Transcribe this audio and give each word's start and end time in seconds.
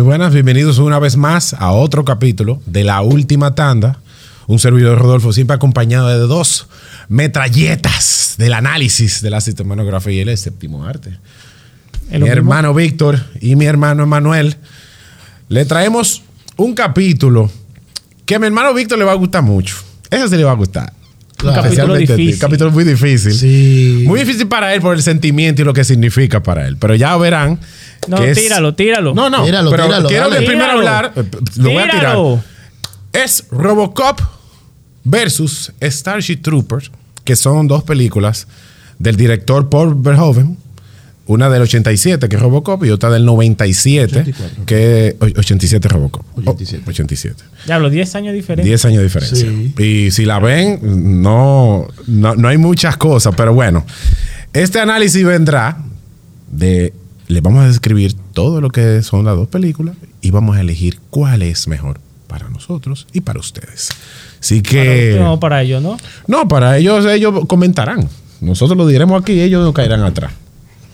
Muy 0.00 0.06
buenas, 0.06 0.32
bienvenidos 0.32 0.78
una 0.78 0.98
vez 0.98 1.18
más 1.18 1.52
a 1.52 1.72
otro 1.72 2.06
capítulo 2.06 2.62
de 2.64 2.84
la 2.84 3.02
última 3.02 3.54
tanda. 3.54 3.98
Un 4.46 4.58
servidor 4.58 4.98
Rodolfo, 4.98 5.30
siempre 5.34 5.54
acompañado 5.54 6.08
de 6.08 6.20
dos 6.20 6.68
metralletas 7.10 8.36
del 8.38 8.54
análisis 8.54 9.20
de 9.20 9.28
la 9.28 9.42
sistemanografía 9.42 10.14
y 10.14 10.20
el 10.20 10.38
séptimo 10.38 10.86
arte. 10.86 11.18
Mi 12.12 12.28
hermano 12.28 12.72
Víctor 12.72 13.20
y 13.42 13.56
mi 13.56 13.66
hermano 13.66 14.04
Emanuel. 14.04 14.56
Le 15.50 15.66
traemos 15.66 16.22
un 16.56 16.72
capítulo 16.72 17.50
que 18.24 18.36
a 18.36 18.38
mi 18.38 18.46
hermano 18.46 18.72
Víctor 18.72 18.98
le 18.98 19.04
va 19.04 19.12
a 19.12 19.16
gustar 19.16 19.42
mucho. 19.42 19.76
Ese 20.08 20.30
sí 20.30 20.36
le 20.38 20.44
va 20.44 20.52
a 20.52 20.56
gustar. 20.56 20.94
Un 21.42 21.54
capítulo 21.54 21.94
difícil. 21.94 22.38
capítulo 22.38 22.70
muy 22.70 22.84
difícil. 22.84 23.32
Sí. 23.32 24.04
Muy 24.06 24.20
difícil 24.20 24.46
para 24.48 24.74
él 24.74 24.80
por 24.80 24.94
el 24.94 25.02
sentimiento 25.02 25.62
y 25.62 25.64
lo 25.64 25.72
que 25.72 25.84
significa 25.84 26.42
para 26.42 26.66
él. 26.68 26.76
Pero 26.76 26.94
ya 26.94 27.16
verán. 27.16 27.58
No, 28.08 28.16
que 28.18 28.30
es- 28.32 28.38
tíralo, 28.38 28.74
tíralo. 28.74 29.14
No, 29.14 29.30
no. 29.30 29.44
Tíralo, 29.44 29.70
pero 29.70 29.84
tíralo, 29.86 30.08
quiero 30.08 30.24
dale. 30.28 30.40
que 30.40 30.46
primero 30.46 30.78
Tíralo. 30.80 30.88
hablar. 30.98 31.12
eh, 31.16 31.24
Lo 31.56 31.70
voy 31.70 31.82
a 31.82 31.90
tirar. 31.90 32.16
Es 33.12 33.44
Robocop 33.50 34.20
versus 35.04 35.72
Starship 35.82 36.36
Troopers, 36.42 36.90
que 37.24 37.36
son 37.36 37.66
dos 37.68 37.82
películas 37.84 38.46
del 38.98 39.16
director 39.16 39.68
Paul 39.68 39.94
Verhoeven. 39.96 40.58
Una 41.30 41.48
del 41.48 41.62
87, 41.62 42.28
que 42.28 42.34
es 42.34 42.42
Robocop, 42.42 42.84
y 42.84 42.90
otra 42.90 43.08
del 43.08 43.24
97, 43.24 44.18
84. 44.18 44.66
que 44.66 45.06
es 45.06 45.14
87 45.20 45.86
Robocop. 45.86 46.24
87. 46.34 46.82
Oh, 46.84 46.90
87. 46.90 47.44
Diablo, 47.66 47.88
10 47.88 48.14
años 48.16 48.34
diferentes. 48.34 48.66
10 48.66 48.84
años 48.86 48.96
de 48.98 49.04
diferencia. 49.04 49.48
Sí. 49.48 49.74
Y 49.78 50.10
si 50.10 50.24
la 50.24 50.40
ven, 50.40 51.22
no, 51.22 51.86
no, 52.08 52.34
no 52.34 52.48
hay 52.48 52.58
muchas 52.58 52.96
cosas, 52.96 53.32
pero 53.36 53.54
bueno. 53.54 53.86
Este 54.52 54.80
análisis 54.80 55.24
vendrá 55.24 55.78
de. 56.50 56.92
Le 57.28 57.40
vamos 57.40 57.62
a 57.62 57.68
describir 57.68 58.16
todo 58.32 58.60
lo 58.60 58.70
que 58.70 59.04
son 59.04 59.24
las 59.24 59.36
dos 59.36 59.46
películas 59.46 59.94
y 60.20 60.32
vamos 60.32 60.56
a 60.56 60.62
elegir 60.62 60.98
cuál 61.10 61.42
es 61.42 61.68
mejor 61.68 62.00
para 62.26 62.48
nosotros 62.48 63.06
y 63.12 63.20
para 63.20 63.38
ustedes. 63.38 63.90
Así 64.40 64.62
que. 64.62 65.16
No, 65.16 65.38
para 65.38 65.62
ellos, 65.62 65.80
¿no? 65.80 65.96
No, 66.26 66.48
para 66.48 66.76
ellos, 66.76 67.06
ellos 67.06 67.46
comentarán. 67.46 68.08
Nosotros 68.40 68.76
lo 68.76 68.84
diremos 68.88 69.22
aquí 69.22 69.34
y 69.34 69.42
ellos 69.42 69.64
no 69.64 69.72
caerán 69.72 70.02
atrás. 70.02 70.32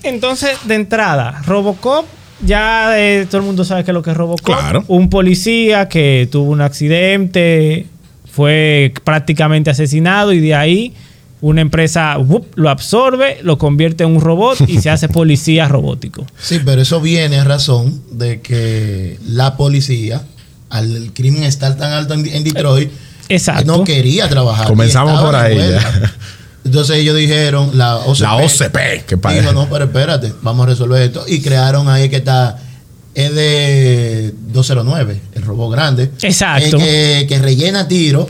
Entonces, 0.02 0.58
de 0.64 0.74
entrada, 0.74 1.42
Robocop, 1.46 2.06
ya 2.44 2.98
eh, 2.98 3.26
todo 3.26 3.40
el 3.40 3.46
mundo 3.46 3.64
sabe 3.64 3.84
qué 3.84 3.90
es 3.90 3.94
lo 3.94 4.02
que 4.02 4.10
es 4.10 4.16
Robocop. 4.16 4.44
Claro. 4.44 4.84
Un 4.88 5.08
policía 5.10 5.88
que 5.88 6.28
tuvo 6.30 6.50
un 6.50 6.60
accidente, 6.60 7.86
fue 8.36 8.92
prácticamente 9.02 9.70
asesinado 9.70 10.30
y 10.32 10.40
de 10.40 10.54
ahí 10.54 10.92
una 11.40 11.62
empresa 11.62 12.18
lo 12.54 12.68
absorbe, 12.68 13.38
lo 13.42 13.56
convierte 13.56 14.04
en 14.04 14.10
un 14.10 14.20
robot 14.20 14.58
y 14.68 14.80
se 14.80 14.90
hace 14.90 15.08
policía 15.08 15.68
robótico. 15.68 16.26
Sí, 16.38 16.60
pero 16.64 16.82
eso 16.82 17.00
viene 17.00 17.38
a 17.38 17.44
razón 17.44 18.02
de 18.10 18.40
que 18.40 19.18
la 19.26 19.56
policía, 19.56 20.22
al 20.68 20.94
el 20.94 21.12
crimen 21.14 21.44
estar 21.44 21.76
tan 21.76 21.92
alto 21.92 22.12
en, 22.12 22.26
en 22.26 22.44
Detroit, 22.44 22.90
Exacto. 23.30 23.78
no 23.78 23.84
quería 23.84 24.28
trabajar. 24.28 24.66
Comenzamos 24.66 25.22
por 25.22 25.34
ahí. 25.34 25.58
Entonces 26.66 26.96
ellos 26.96 27.16
dijeron, 27.16 27.70
la 27.74 27.96
OCP. 27.98 28.20
La 28.20 28.34
OCP, 28.36 29.06
que 29.06 29.16
para 29.16 29.40
Dijo, 29.40 29.52
no, 29.52 29.68
pero 29.70 29.84
espérate, 29.84 30.32
vamos 30.42 30.66
a 30.66 30.70
resolver 30.70 31.00
esto. 31.02 31.24
Y 31.28 31.40
crearon 31.40 31.88
ahí 31.88 32.08
que 32.08 32.16
está, 32.16 32.58
es 33.14 33.34
de 33.34 34.34
209, 34.48 35.20
el 35.34 35.42
robot 35.42 35.72
grande. 35.72 36.10
Exacto. 36.22 36.76
Eh, 36.80 37.26
que, 37.28 37.36
que 37.36 37.38
rellena 37.42 37.86
tiro, 37.88 38.28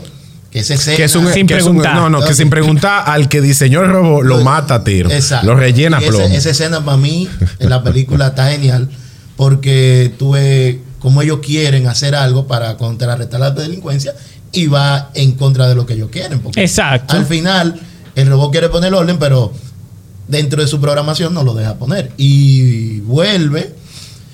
que 0.51 0.63
se 0.63 0.75
Que 0.95 1.03
es 1.05 1.15
un, 1.15 1.31
Sin 1.33 1.47
que 1.47 1.55
es 1.57 1.63
un- 1.63 1.77
preguntar. 1.77 1.95
no, 1.95 2.09
no, 2.09 2.21
que 2.23 2.33
sin 2.33 2.49
preguntar 2.49 3.03
al 3.09 3.27
que 3.27 3.41
diseñó 3.41 3.81
el 3.81 3.89
robot 3.89 4.23
lo 4.23 4.39
mata 4.43 4.75
a 4.75 4.83
tiro. 4.83 5.09
Exacto. 5.11 5.47
Lo 5.47 5.55
rellena 5.55 5.99
plomo. 5.99 6.25
Esa 6.25 6.51
escena 6.51 6.85
para 6.85 6.97
mí 6.97 7.27
en 7.59 7.69
la 7.69 7.83
película 7.83 8.27
está 8.27 8.51
genial 8.51 8.87
porque 9.35 10.13
tú 10.17 10.31
ves 10.31 10.77
cómo 10.99 11.21
ellos 11.21 11.39
quieren 11.45 11.87
hacer 11.87 12.15
algo 12.15 12.47
para 12.47 12.77
contrarrestar 12.77 13.39
la 13.39 13.51
delincuencia 13.51 14.13
y 14.51 14.67
va 14.67 15.11
en 15.13 15.33
contra 15.33 15.67
de 15.67 15.75
lo 15.75 15.85
que 15.85 15.93
ellos 15.93 16.09
quieren. 16.11 16.39
Porque 16.39 16.61
Exacto. 16.61 17.15
Al 17.15 17.25
final, 17.25 17.79
el 18.17 18.27
robot 18.27 18.51
quiere 18.51 18.69
poner 18.69 18.93
orden, 18.93 19.17
pero 19.19 19.53
dentro 20.27 20.61
de 20.61 20.67
su 20.67 20.81
programación 20.81 21.33
no 21.33 21.43
lo 21.43 21.53
deja 21.53 21.75
poner. 21.75 22.11
Y 22.17 22.99
vuelve. 23.01 23.75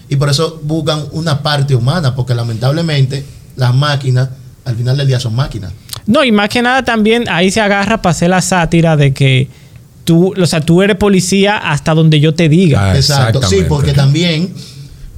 Y 0.10 0.16
por 0.16 0.30
eso 0.30 0.62
buscan 0.64 1.04
una 1.12 1.44
parte 1.44 1.76
humana, 1.76 2.16
porque 2.16 2.34
lamentablemente 2.34 3.26
las 3.56 3.76
máquinas, 3.76 4.30
al 4.64 4.76
final 4.76 4.96
del 4.98 5.08
día 5.08 5.20
son 5.20 5.36
máquinas. 5.36 5.72
No, 6.06 6.24
y 6.24 6.32
más 6.32 6.50
que 6.50 6.62
nada 6.62 6.84
también 6.84 7.26
ahí 7.30 7.52
se 7.52 7.60
agarra 7.62 8.02
para 8.02 8.12
hacer 8.12 8.30
la 8.30 8.42
sátira 8.42 8.96
de 8.96 9.14
que 9.14 9.50
tú, 10.06 10.34
o 10.42 10.46
sea, 10.46 10.62
tú 10.62 10.82
eres 10.82 10.96
policía 10.96 11.58
hasta 11.58 11.94
donde 11.94 12.20
yo 12.22 12.34
te 12.34 12.48
diga. 12.48 12.92
Ah, 12.92 12.96
Exacto, 12.96 13.42
sí, 13.44 13.66
porque 13.68 13.94
también 13.94 14.54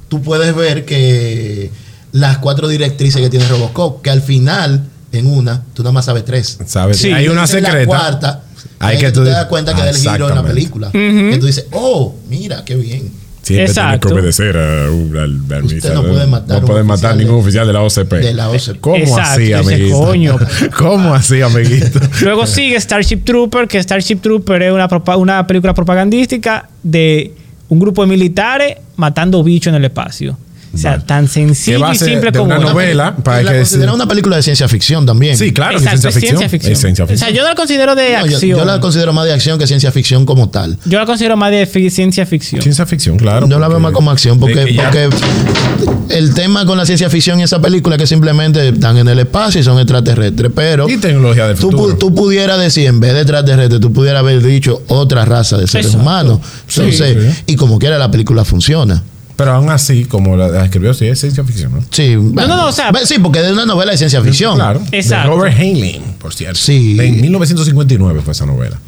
tú 0.08 0.22
puedes 0.22 0.54
ver 0.56 0.84
que 0.84 1.70
las 2.12 2.38
cuatro 2.38 2.66
directrices 2.66 3.20
que 3.20 3.30
tiene 3.30 3.46
Robocop, 3.46 4.02
que 4.02 4.10
al 4.10 4.22
final, 4.22 4.88
en 5.12 5.26
una, 5.26 5.62
tú 5.74 5.82
nada 5.82 5.92
más 5.92 6.04
sabes 6.06 6.24
tres. 6.24 6.58
¿Sabes? 6.66 6.96
Sí. 6.98 7.12
Hay 7.12 7.28
una 7.28 7.44
es 7.44 7.52
La 7.54 7.60
secreta. 7.60 7.86
cuarta, 7.86 8.42
Hay 8.78 8.98
que 8.98 9.06
que 9.06 9.12
tú 9.12 9.24
te 9.24 9.30
das 9.30 9.46
cuenta 9.46 9.74
que 9.74 9.80
da 9.82 9.90
el 9.90 9.96
giro 9.96 10.28
en 10.28 10.34
la 10.34 10.42
película. 10.44 10.88
Ujú. 10.88 10.94
Que 11.30 11.38
tú 11.40 11.46
dices, 11.46 11.66
oh, 11.72 12.14
mira, 12.28 12.64
qué 12.64 12.74
bien. 12.76 13.10
Siempre 13.42 13.66
Exacto. 13.66 14.08
tiene 14.08 14.14
que 14.16 14.22
obedecer 14.22 14.56
a 14.56 14.90
un- 14.90 15.16
al 15.16 15.56
al 15.56 15.64
Usted 15.64 15.94
no 15.94 16.02
puede 16.02 16.26
matar 16.26 16.48
No 16.48 16.58
un 16.58 16.64
puede 16.66 16.82
matar 16.82 17.12
oficial 17.12 17.18
ningún 17.18 17.34
de- 17.36 17.40
oficial 17.42 17.66
de 17.68 17.72
la 17.72 17.82
OCP. 17.82 18.12
de 18.16 18.34
la 18.34 18.50
OCP. 18.50 18.80
¿Cómo 18.80 18.96
Exacto, 18.96 19.22
así, 19.30 19.52
amiguito? 19.52 19.98
coño. 20.00 20.36
¿Cómo 20.76 21.14
así, 21.14 21.40
amiguito? 21.42 22.00
Luego 22.22 22.44
sigue 22.46 22.80
Starship 22.80 23.18
Trooper, 23.24 23.68
que 23.68 23.80
Starship 23.80 24.16
Trooper 24.16 24.62
es 24.62 24.72
una, 24.72 24.88
una 25.16 25.46
película 25.46 25.74
propagandística 25.74 26.68
de 26.82 27.34
un 27.68 27.78
grupo 27.78 28.02
de 28.02 28.08
militares 28.08 28.78
matando 28.96 29.44
bichos 29.44 29.70
en 29.70 29.76
el 29.76 29.84
espacio. 29.84 30.36
O 30.76 30.82
sea, 30.82 30.98
tan 31.00 31.28
sencillo 31.28 31.92
y 31.92 31.96
simple 31.96 32.30
de 32.30 32.38
como 32.38 32.54
una 32.54 32.58
novela. 32.58 33.16
para 33.16 33.42
la 33.42 33.52
que 33.52 33.58
considera 33.58 33.92
una 33.92 34.06
película 34.06 34.36
de 34.36 34.42
ciencia 34.42 34.68
ficción 34.68 35.04
también. 35.06 35.36
Sí, 35.36 35.52
claro, 35.52 35.78
que 35.78 35.84
es 35.84 35.90
ciencia 35.90 36.10
ficción. 36.12 36.42
Es 36.72 36.78
ciencia 36.80 37.04
O 37.04 37.06
sea, 37.08 37.16
ficción. 37.16 37.34
yo 37.34 37.42
no 37.42 37.48
la 37.48 37.54
considero 37.54 37.94
de 37.94 38.12
No, 38.12 38.18
acción. 38.18 38.58
yo 38.58 38.64
la 38.64 38.80
considero 38.80 39.12
más 39.12 39.24
de 39.26 39.32
acción 39.32 39.58
que 39.58 39.66
ciencia 39.66 39.90
ficción 39.92 40.24
como 40.26 40.48
tal. 40.48 40.76
Yo 40.84 40.98
la 40.98 41.06
considero 41.06 41.36
más 41.36 41.50
de 41.50 41.66
ciencia 41.90 42.26
ficción. 42.26 42.62
Ciencia 42.62 42.86
ficción, 42.86 43.16
claro. 43.16 43.48
Yo 43.48 43.58
la 43.58 43.68
veo 43.68 43.80
más 43.80 43.92
como 43.92 44.10
acción 44.10 44.38
porque, 44.38 44.74
porque 44.76 45.08
el 46.10 46.34
tema 46.34 46.64
con 46.66 46.78
la 46.78 46.86
ciencia 46.86 47.10
ficción 47.10 47.40
y 47.40 47.42
esa 47.42 47.60
película 47.60 47.96
es 47.96 48.00
que 48.02 48.06
simplemente 48.06 48.68
están 48.68 48.96
en 48.98 49.08
el 49.08 49.18
espacio 49.18 49.60
y 49.60 49.64
son 49.64 49.78
extraterrestres. 49.78 50.50
Pero 50.54 50.88
Y 50.88 50.96
tecnología 50.98 51.46
del 51.48 51.56
futuro. 51.56 51.94
pu- 51.94 51.98
tú 51.98 52.14
pudieras 52.14 52.58
decir, 52.60 52.86
en 52.86 53.00
vez 53.00 53.12
de 53.14 53.20
extraterrestres, 53.20 53.80
tú 53.80 53.92
pudieras 53.92 54.20
haber 54.20 54.42
dicho 54.42 54.82
otra 54.88 55.24
raza 55.24 55.56
de 55.58 55.66
seres 55.66 55.86
Exacto. 55.86 56.02
humanos. 56.02 56.38
Sí, 56.68 56.80
Entonces, 56.80 57.34
sí. 57.36 57.42
y 57.46 57.56
como 57.56 57.78
quiera 57.78 57.98
la 57.98 58.10
película 58.10 58.44
funciona. 58.44 59.02
Pero 59.36 59.52
aún 59.52 59.68
así, 59.68 60.06
como 60.06 60.34
la, 60.36 60.48
la 60.48 60.64
escribió, 60.64 60.94
sí 60.94 61.06
es 61.06 61.20
ciencia 61.20 61.44
ficción, 61.44 61.72
¿no? 61.74 61.80
Sí, 61.90 62.16
bueno, 62.16 62.48
no, 62.48 62.56
no, 62.62 62.66
o 62.68 62.72
sea- 62.72 62.90
sí, 63.04 63.16
porque 63.22 63.40
es 63.44 63.50
una 63.52 63.66
novela 63.66 63.92
de 63.92 63.98
ciencia 63.98 64.22
ficción. 64.22 64.54
Claro. 64.56 64.80
Exacto. 64.92 65.28
De 65.30 65.36
Robert 65.36 65.58
Heinlein, 65.58 66.02
por 66.18 66.32
cierto. 66.32 66.58
Sí. 66.58 66.96
En 66.98 67.20
1959 67.20 68.22
fue 68.22 68.32
esa 68.32 68.46
novela. 68.46 68.78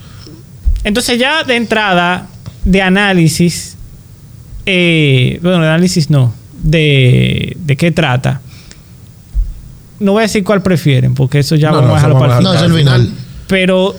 Entonces 0.85 1.19
ya 1.19 1.45
de 1.45 1.57
entrada, 1.57 2.29
de 2.65 2.81
análisis, 2.81 3.77
eh, 4.65 5.39
bueno, 5.43 5.61
de 5.61 5.67
análisis 5.67 6.09
no, 6.09 6.33
de, 6.63 7.55
de 7.61 7.77
qué 7.77 7.91
trata. 7.91 8.41
No 10.01 10.13
voy 10.13 10.21
a 10.21 10.23
decir 10.23 10.45
cuál 10.45 10.63
prefieren, 10.63 11.15
porque 11.15 11.41
eso 11.41 11.57
ya 11.57 11.71
No, 11.71 11.77
vamos 11.83 11.89
no, 11.89 11.93
a 11.95 11.97
dejarlo 11.97 12.19
para 12.19 12.39
el 12.39 12.47
a 12.47 12.49
No, 12.51 12.55
es 12.55 12.61
final. 12.61 12.73
el 12.73 12.79
final. 12.79 13.13
Pero 13.49 13.95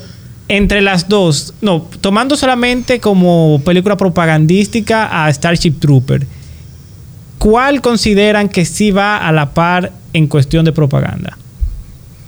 entre 0.48 0.81
las 0.81 1.08
dos, 1.10 1.54
no, 1.62 1.88
tomando 2.02 2.36
solamente 2.36 3.00
como 3.00 3.62
película 3.64 3.98
propagandística 3.98 5.26
a 5.26 5.31
Starship 5.34 5.74
Trooper, 5.80 6.26
¿cuál 7.39 7.81
consideran 7.81 8.47
que 8.50 8.66
sí 8.66 8.91
va 8.91 9.17
a 9.17 9.31
la 9.31 9.53
par 9.53 9.91
en 10.13 10.27
cuestión 10.27 10.65
de 10.65 10.71
propaganda? 10.71 11.38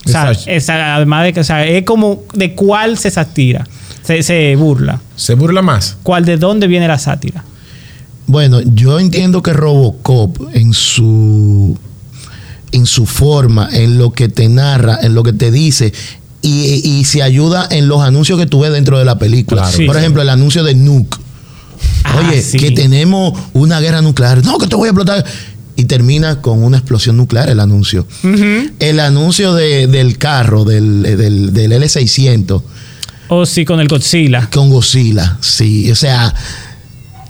O 0.06 0.10
sea, 0.10 0.34
Starship. 0.34 0.50
esa- 0.52 0.96
además 0.96 1.24
de 1.26 1.34
que 1.34 1.42
o 1.42 1.44
sea, 1.44 1.64
es 1.68 1.84
como 1.84 2.24
de 2.34 2.56
cuál 2.56 2.98
se 2.98 3.12
satira, 3.12 3.68
se, 4.04 4.24
se 4.24 4.56
burla. 4.56 5.00
¿Se 5.16 5.36
burla 5.36 5.62
más? 5.62 5.98
¿Cuál 6.02 6.26
de 6.26 6.38
dónde 6.38 6.66
viene 6.66 6.88
la 6.88 6.98
sátira? 6.98 7.44
Bueno, 8.26 8.62
yo 8.62 9.00
entiendo 9.00 9.44
que 9.44 9.54
Robocop 9.54 10.38
en 10.56 10.74
su 10.74 11.78
en 12.72 12.86
su 12.86 13.06
forma, 13.06 13.68
en 13.74 13.98
lo 13.98 14.12
que 14.12 14.30
te 14.30 14.48
narra, 14.48 14.98
en 15.02 15.14
lo 15.14 15.24
que 15.24 15.34
te 15.34 15.52
dice 15.52 15.92
y, 16.42 16.82
y 16.84 17.04
se 17.04 17.22
ayuda 17.22 17.68
en 17.70 17.88
los 17.90 18.02
anuncios 18.02 18.40
que 18.40 18.46
tú 18.46 18.62
ves 18.62 18.72
dentro 18.72 18.98
de 18.98 19.04
la 19.06 19.20
película. 19.20 19.64
Claro. 19.64 19.78
Sí. 19.78 19.86
Por 19.86 19.98
ejemplo, 19.98 20.22
el 20.22 20.30
anuncio 20.30 20.64
de 20.64 20.74
Nuke. 20.74 21.18
Ah, 22.04 22.20
Oye, 22.28 22.42
sí. 22.42 22.58
que 22.58 22.72
tenemos 22.72 23.40
una 23.54 23.80
guerra 23.80 24.02
nuclear. 24.02 24.44
No, 24.44 24.58
que 24.58 24.68
te 24.68 24.76
voy 24.76 24.88
a 24.88 24.92
explotar. 24.92 25.26
Y 25.76 25.86
termina 25.86 26.42
con 26.42 26.64
una 26.64 26.78
explosión 26.78 27.18
nuclear 27.18 27.50
el 27.50 27.60
anuncio. 27.60 28.06
El 28.80 29.00
anuncio 29.00 29.54
de- 29.54 29.88
del 29.88 30.18
carro, 30.18 30.64
del, 30.66 31.02
del, 31.04 31.54
del 31.54 31.72
L600, 31.72 32.62
O 33.30 33.46
sí, 33.46 33.64
con 33.66 33.80
el 33.80 33.88
Godzilla. 33.88 34.50
con 34.52 34.70
Godzilla. 34.70 35.38
Sí, 35.42 35.90
o 35.90 35.96
sea, 35.96 36.34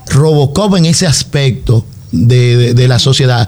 Robocop 0.08 0.76
en 0.76 0.86
ese 0.86 1.08
aspecto 1.08 1.86
de, 2.12 2.58
de- 2.58 2.74
de 2.74 2.88
la 2.88 3.00
sociedad 3.00 3.48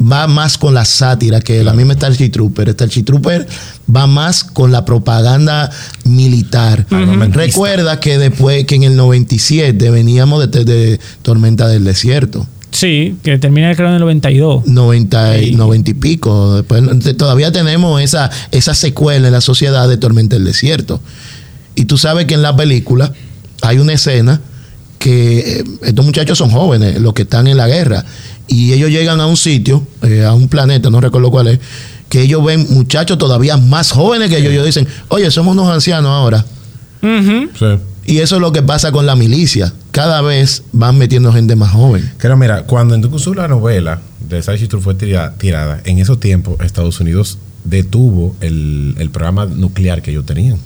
va 0.00 0.26
más 0.26 0.56
con 0.58 0.72
la 0.74 0.84
sátira 0.84 1.40
que 1.40 1.62
la 1.62 1.72
misma 1.74 1.94
Starship 1.94 2.30
Trooper. 2.30 2.70
Starship 2.70 3.04
Trooper 3.04 3.46
va 3.94 4.06
más 4.06 4.44
con 4.44 4.72
la 4.72 4.84
propaganda 4.84 5.70
militar. 6.04 6.86
Recuerda 7.30 8.00
que 8.00 8.18
después, 8.18 8.64
que 8.64 8.76
en 8.76 8.84
el 8.84 8.96
97 8.96 9.90
veníamos 9.90 10.50
de, 10.50 10.64
de 10.64 11.00
Tormenta 11.22 11.68
del 11.68 11.84
Desierto. 11.84 12.46
Sí, 12.72 13.16
que 13.24 13.36
termina 13.38 13.74
creo 13.74 13.88
en 13.88 13.94
el 13.94 14.00
92. 14.00 14.66
90, 14.66 15.38
y- 15.38 15.44
Sí. 15.50 15.54
90 15.56 15.90
y 15.90 15.94
pico. 15.94 16.54
Después, 16.56 17.16
todavía 17.16 17.50
tenemos 17.52 18.00
esa, 18.00 18.30
esa 18.52 18.74
secuela 18.74 19.26
en 19.26 19.32
la 19.32 19.40
sociedad 19.40 19.88
de 19.88 19.96
Tormenta 19.96 20.36
del 20.36 20.44
Desierto. 20.44 21.00
Y 21.74 21.86
tú 21.86 21.98
sabes 21.98 22.26
que 22.26 22.34
en 22.34 22.42
la 22.42 22.54
película 22.54 23.12
hay 23.62 23.78
una 23.78 23.92
escena 23.94 24.40
que 25.00 25.38
eh, 25.60 25.64
estos 25.82 26.04
muchachos 26.04 26.36
son 26.38 26.50
jóvenes, 26.50 27.00
los 27.00 27.14
que 27.14 27.22
están 27.22 27.46
en 27.48 27.56
la 27.56 27.66
guerra. 27.66 28.04
Y 28.46 28.74
ellos 28.74 28.90
llegan 28.90 29.18
a 29.20 29.26
un 29.26 29.36
sitio, 29.36 29.82
eh, 30.02 30.24
a 30.24 30.34
un 30.34 30.46
planeta, 30.48 30.90
no 30.90 31.00
recuerdo 31.00 31.30
cuál 31.30 31.48
es, 31.48 31.58
que 32.10 32.20
ellos 32.22 32.44
ven 32.44 32.66
muchachos 32.70 33.16
todavía 33.16 33.56
más 33.56 33.92
jóvenes 33.92 34.28
que 34.28 34.36
ellos. 34.38 34.52
Ellos 34.52 34.66
dicen, 34.66 34.86
oye, 35.08 35.30
somos 35.30 35.52
unos 35.54 35.68
ancianos 35.70 36.10
ahora. 36.10 36.44
Sí. 37.00 37.66
Y 38.04 38.18
eso 38.18 38.34
es 38.36 38.40
lo 38.42 38.52
que 38.52 38.62
pasa 38.62 38.92
con 38.92 39.06
la 39.06 39.16
milicia. 39.16 39.72
Cada 39.90 40.20
vez 40.20 40.64
van 40.72 40.98
metiendo 40.98 41.32
gente 41.32 41.56
más 41.56 41.70
joven. 41.72 42.12
Pero 42.20 42.36
mira, 42.36 42.64
cuando 42.64 42.94
incluso 42.94 43.32
la 43.32 43.48
novela 43.48 44.00
de 44.28 44.42
Sarchi 44.42 44.66
True 44.68 44.82
fue 44.82 44.94
tira- 44.96 45.32
tirada, 45.38 45.80
en 45.84 45.98
esos 45.98 46.20
tiempos 46.20 46.60
Estados 46.60 47.00
Unidos 47.00 47.38
detuvo 47.64 48.34
el, 48.40 48.96
el 48.98 49.10
programa 49.10 49.46
nuclear 49.46 50.02
que 50.02 50.10
ellos 50.10 50.26
tenían. 50.26 50.58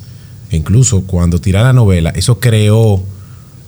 E 0.50 0.56
incluso 0.56 1.02
cuando 1.02 1.40
tiraron 1.40 1.69
la 1.69 1.72
novela, 1.72 2.10
eso 2.16 2.40
creó 2.40 3.02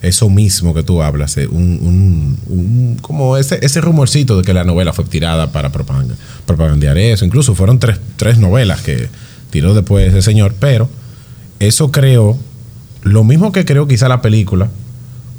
eso 0.07 0.29
mismo 0.29 0.73
que 0.73 0.83
tú 0.83 1.01
hablas, 1.03 1.37
eh, 1.37 1.47
un, 1.47 1.79
un- 1.81 2.37
un- 2.47 2.97
como 3.01 3.37
ese, 3.37 3.59
ese 3.61 3.81
rumorcito 3.81 4.37
de 4.37 4.43
que 4.43 4.53
la 4.53 4.63
novela 4.63 4.93
fue 4.93 5.05
tirada 5.05 5.51
para 5.51 5.71
propaganda, 5.71 6.15
propagandear 6.45 6.97
eso. 6.97 7.25
Incluso 7.25 7.53
fueron 7.55 7.79
tres, 7.79 7.99
tres 8.15 8.37
novelas 8.37 8.81
que 8.81 9.09
tiró 9.49 9.73
después 9.73 10.07
ese 10.09 10.21
señor, 10.21 10.55
pero 10.59 10.89
eso 11.59 11.91
creó 11.91 12.37
lo 13.03 13.23
mismo 13.23 13.51
que 13.51 13.65
creó 13.65 13.87
quizá 13.87 14.07
la 14.09 14.21
película 14.21 14.69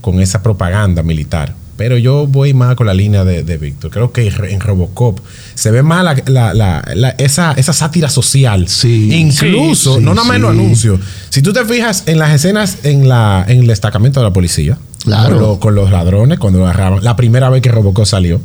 con 0.01 0.21
esa 0.21 0.43
propaganda 0.43 1.03
militar. 1.03 1.55
Pero 1.79 1.97
yo 1.97 2.27
voy 2.27 2.53
más 2.53 2.75
con 2.75 2.87
la 2.89 2.93
línea 2.93 3.25
de, 3.25 3.45
de 3.45 3.57
Víctor. 3.57 3.91
Creo 3.93 4.13
que 4.13 4.27
en 4.27 4.61
Robocop 4.61 5.21
se 5.55 5.71
ve 5.71 5.83
más 5.83 6.05
la, 6.05 6.53
la- 6.53 6.85
la- 6.95 7.11
esa, 7.11 7.53
esa 7.53 7.73
sátira 7.73 8.11
social. 8.11 8.69
Sí. 8.69 9.15
Incluso, 9.15 9.95
Sí, 9.97 10.03
no 10.03 10.13
nada 10.13 10.27
más 10.27 10.37
en 10.37 10.43
los 10.43 10.51
anuncios. 10.51 10.99
Si 11.31 11.41
tú 11.41 11.53
te 11.53 11.65
fijas 11.65 12.03
en 12.07 12.19
las 12.19 12.35
escenas 12.35 12.79
en, 12.83 13.09
la, 13.09 13.45
en 13.49 13.61
el 13.61 13.67
destacamento 13.69 14.19
de 14.21 14.27
la 14.27 14.33
policía, 14.33 14.77
Claro. 15.05 15.31
con, 15.31 15.41
lo- 15.41 15.61
con 15.61 15.75
los 15.77 15.91
ladrones, 15.93 16.39
cuando 16.41 16.59
lo 16.59 16.67
agarraban, 16.67 17.03
la 17.05 17.15
primera 17.17 17.49
vez 17.49 17.63
que 17.63 17.71
Robocop 17.71 18.05
salió, 18.05 18.41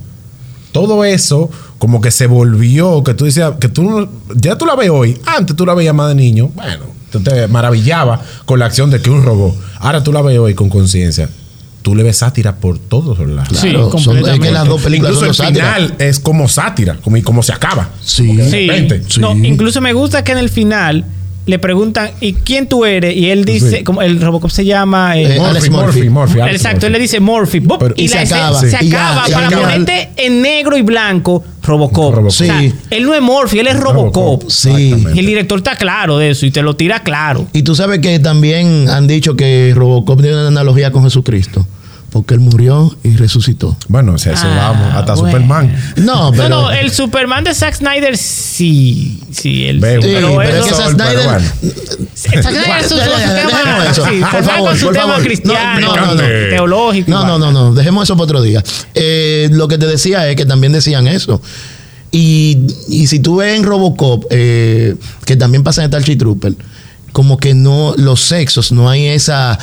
todo 0.71 1.03
eso 1.03 1.49
como 1.79 2.01
que 2.01 2.11
se 2.11 2.27
volvió, 2.27 3.03
que 3.03 3.13
tú 3.15 3.25
decías, 3.25 3.53
que 3.59 3.67
tú 3.67 4.07
ya 4.35 4.57
tú 4.57 4.65
la 4.67 4.75
ves 4.75 4.89
hoy, 4.91 5.17
antes 5.25 5.55
tú 5.55 5.65
la 5.65 5.73
veías 5.73 5.93
más 5.95 6.07
de 6.09 6.15
niño, 6.15 6.49
bueno, 6.55 6.85
tú 7.11 7.19
te 7.19 7.47
maravillabas 7.47 8.19
con 8.45 8.59
la 8.59 8.65
acción 8.65 8.89
de 8.91 9.01
que 9.01 9.09
un 9.09 9.23
robot, 9.23 9.55
ahora 9.79 10.03
tú 10.03 10.11
la 10.13 10.21
ves 10.21 10.37
hoy 10.37 10.53
con 10.53 10.69
conciencia, 10.69 11.29
tú 11.83 11.95
le 11.95 12.01
ves 12.01 12.17
sátira 12.17 12.55
por 12.55 12.79
todos 12.79 13.19
los 13.19 13.29
lados. 13.29 13.55
Sí, 13.59 13.69
Claro, 13.69 13.91
son- 13.99 14.17
es 14.27 14.39
que 14.39 14.51
las 14.51 14.67
dos 14.67 14.81
películas 14.81 15.13
Incluso 15.13 15.29
el 15.29 15.35
sátira. 15.35 15.73
final 15.75 15.95
es 15.99 16.19
como 16.19 16.47
sátira, 16.47 16.97
como, 17.03 17.17
y 17.17 17.21
como 17.21 17.43
se 17.43 17.53
acaba. 17.53 17.89
Sí. 18.03 18.35
De 18.35 18.49
Sí. 18.49 18.67
repente. 18.67 19.03
Sí. 19.07 19.19
No, 19.19 19.33
incluso 19.35 19.79
me 19.81 19.93
gusta 19.93 20.23
que 20.23 20.31
en 20.31 20.39
el 20.39 20.49
final 20.49 21.05
le 21.45 21.59
preguntan, 21.59 22.11
¿y 22.21 22.31
quién 22.35 22.67
tú 22.69 22.85
eres? 22.85 23.13
Y 23.17 23.29
él 23.29 23.43
dice, 23.43 23.79
Sí. 23.79 23.83
como 23.83 24.01
el 24.01 24.21
Robocop 24.21 24.49
se 24.49 24.63
llama... 24.63 25.17
eh, 25.17 25.35
Eh, 25.35 25.39
Murphy, 25.41 25.69
Murphy. 25.69 26.09
Murphy, 26.09 26.39
Exacto, 26.39 26.85
él 26.87 26.93
le 26.93 26.99
Murphy. 27.19 27.59
dice. 27.59 27.77
Pero- 27.79 27.93
y, 27.97 28.07
se 28.07 28.17
acaba. 28.19 28.61
se 28.61 28.71
ya, 28.71 28.77
acaba 28.79 29.27
y 29.27 29.31
para 29.33 29.47
final- 29.49 29.61
ponerte 29.61 30.09
en 30.15 30.41
negro 30.41 30.77
y 30.77 30.83
blanco 30.83 31.43
Robocop. 31.61 32.13
Robocop. 32.15 32.27
O 32.27 32.31
sea, 32.31 32.59
Sí. 32.61 32.73
él 32.91 33.03
no 33.03 33.13
es 33.13 33.21
Morphy, 33.21 33.59
él 33.59 33.67
es 33.67 33.77
Robocop. 33.77 34.43
Sí. 34.49 34.69
Exactamente. 34.69 35.11
Y 35.15 35.19
el 35.19 35.25
director 35.25 35.57
está 35.57 35.75
claro 35.75 36.17
de 36.17 36.29
eso 36.29 36.45
y 36.45 36.51
te 36.51 36.61
lo 36.61 36.77
tira 36.77 37.03
claro. 37.03 37.45
Y 37.51 37.63
tú 37.63 37.75
sabes 37.75 37.99
que 37.99 38.19
también 38.19 38.87
han 38.89 39.05
dicho 39.07 39.35
que 39.35 39.73
Robocop 39.75 40.21
tiene 40.21 40.37
una 40.37 40.47
analogía 40.47 40.91
con 40.93 41.03
Jesucristo. 41.03 41.65
Porque 42.13 42.35
él 42.35 42.39
murió 42.41 42.95
y 43.03 43.15
resucitó. 43.17 43.75
Bueno, 43.87 44.13
o 44.13 44.17
sea, 44.19 44.33
eso 44.33 44.45
Ah, 44.45 44.69
vamos, 44.71 44.93
hasta 44.95 45.15
bueno. 45.15 45.27
Superman. 45.29 45.75
No, 45.97 46.31
pero. 46.31 46.47
no, 46.49 46.61
no, 46.61 46.71
el 46.71 46.91
Superman 46.91 47.43
de 47.43 47.55
Zack 47.55 47.73
Snyder 47.73 48.15
sí, 48.17 49.19
sí, 49.31 49.65
él 49.65 49.81
sí, 49.81 49.81
Sí, 49.81 50.13
pero 50.13 50.37
pero 50.37 50.57
es 50.59 50.65
que 50.67 50.73
Zack 50.75 50.91
Snyder. 50.91 51.23
bueno. 51.25 51.45
Zack 52.15 52.41
Snyder 52.43 52.77
es 52.79 52.87
su- 52.87 52.95
su 52.95 53.01
tema- 53.01 53.85
eso, 53.89 54.05
sí, 54.05 54.19
por 54.19 54.29
Zack 54.29 54.29
Snyder 54.29 54.43
favor, 54.43 54.69
con 54.69 54.77
su 54.79 54.85
por 54.85 54.93
tema 54.93 55.07
favor. 55.07 55.23
cristiano, 55.23 55.79
No, 55.87 55.95
no, 55.95 56.05
no, 56.05 56.13
no. 56.13 56.21
teológico. 56.21 57.09
No, 57.11 57.25
no, 57.25 57.39
no, 57.39 57.51
no. 57.51 57.73
Dejemos 57.73 58.03
eso 58.03 58.13
para 58.15 58.25
otro 58.25 58.41
día. 58.43 58.63
Eh, 58.93 59.49
lo 59.51 59.67
que 59.67 59.79
te 59.79 59.87
decía 59.87 60.29
es 60.29 60.35
que 60.35 60.45
también 60.45 60.71
decían 60.71 61.07
eso. 61.07 61.41
Y, 62.11 62.59
y 62.89 63.07
si 63.07 63.19
tú 63.21 63.37
ves 63.37 63.57
en 63.57 63.63
Robocop, 63.63 64.25
eh, 64.29 64.95
que 65.25 65.35
también 65.35 65.63
pasa 65.63 65.81
en 65.83 65.87
Starship 65.89 66.17
Trooper, 66.17 66.53
como 67.13 67.37
que 67.37 67.53
no, 67.53 67.93
los 67.97 68.19
sexos, 68.21 68.71
no 68.73 68.89
hay 68.89 69.05
esa 69.07 69.57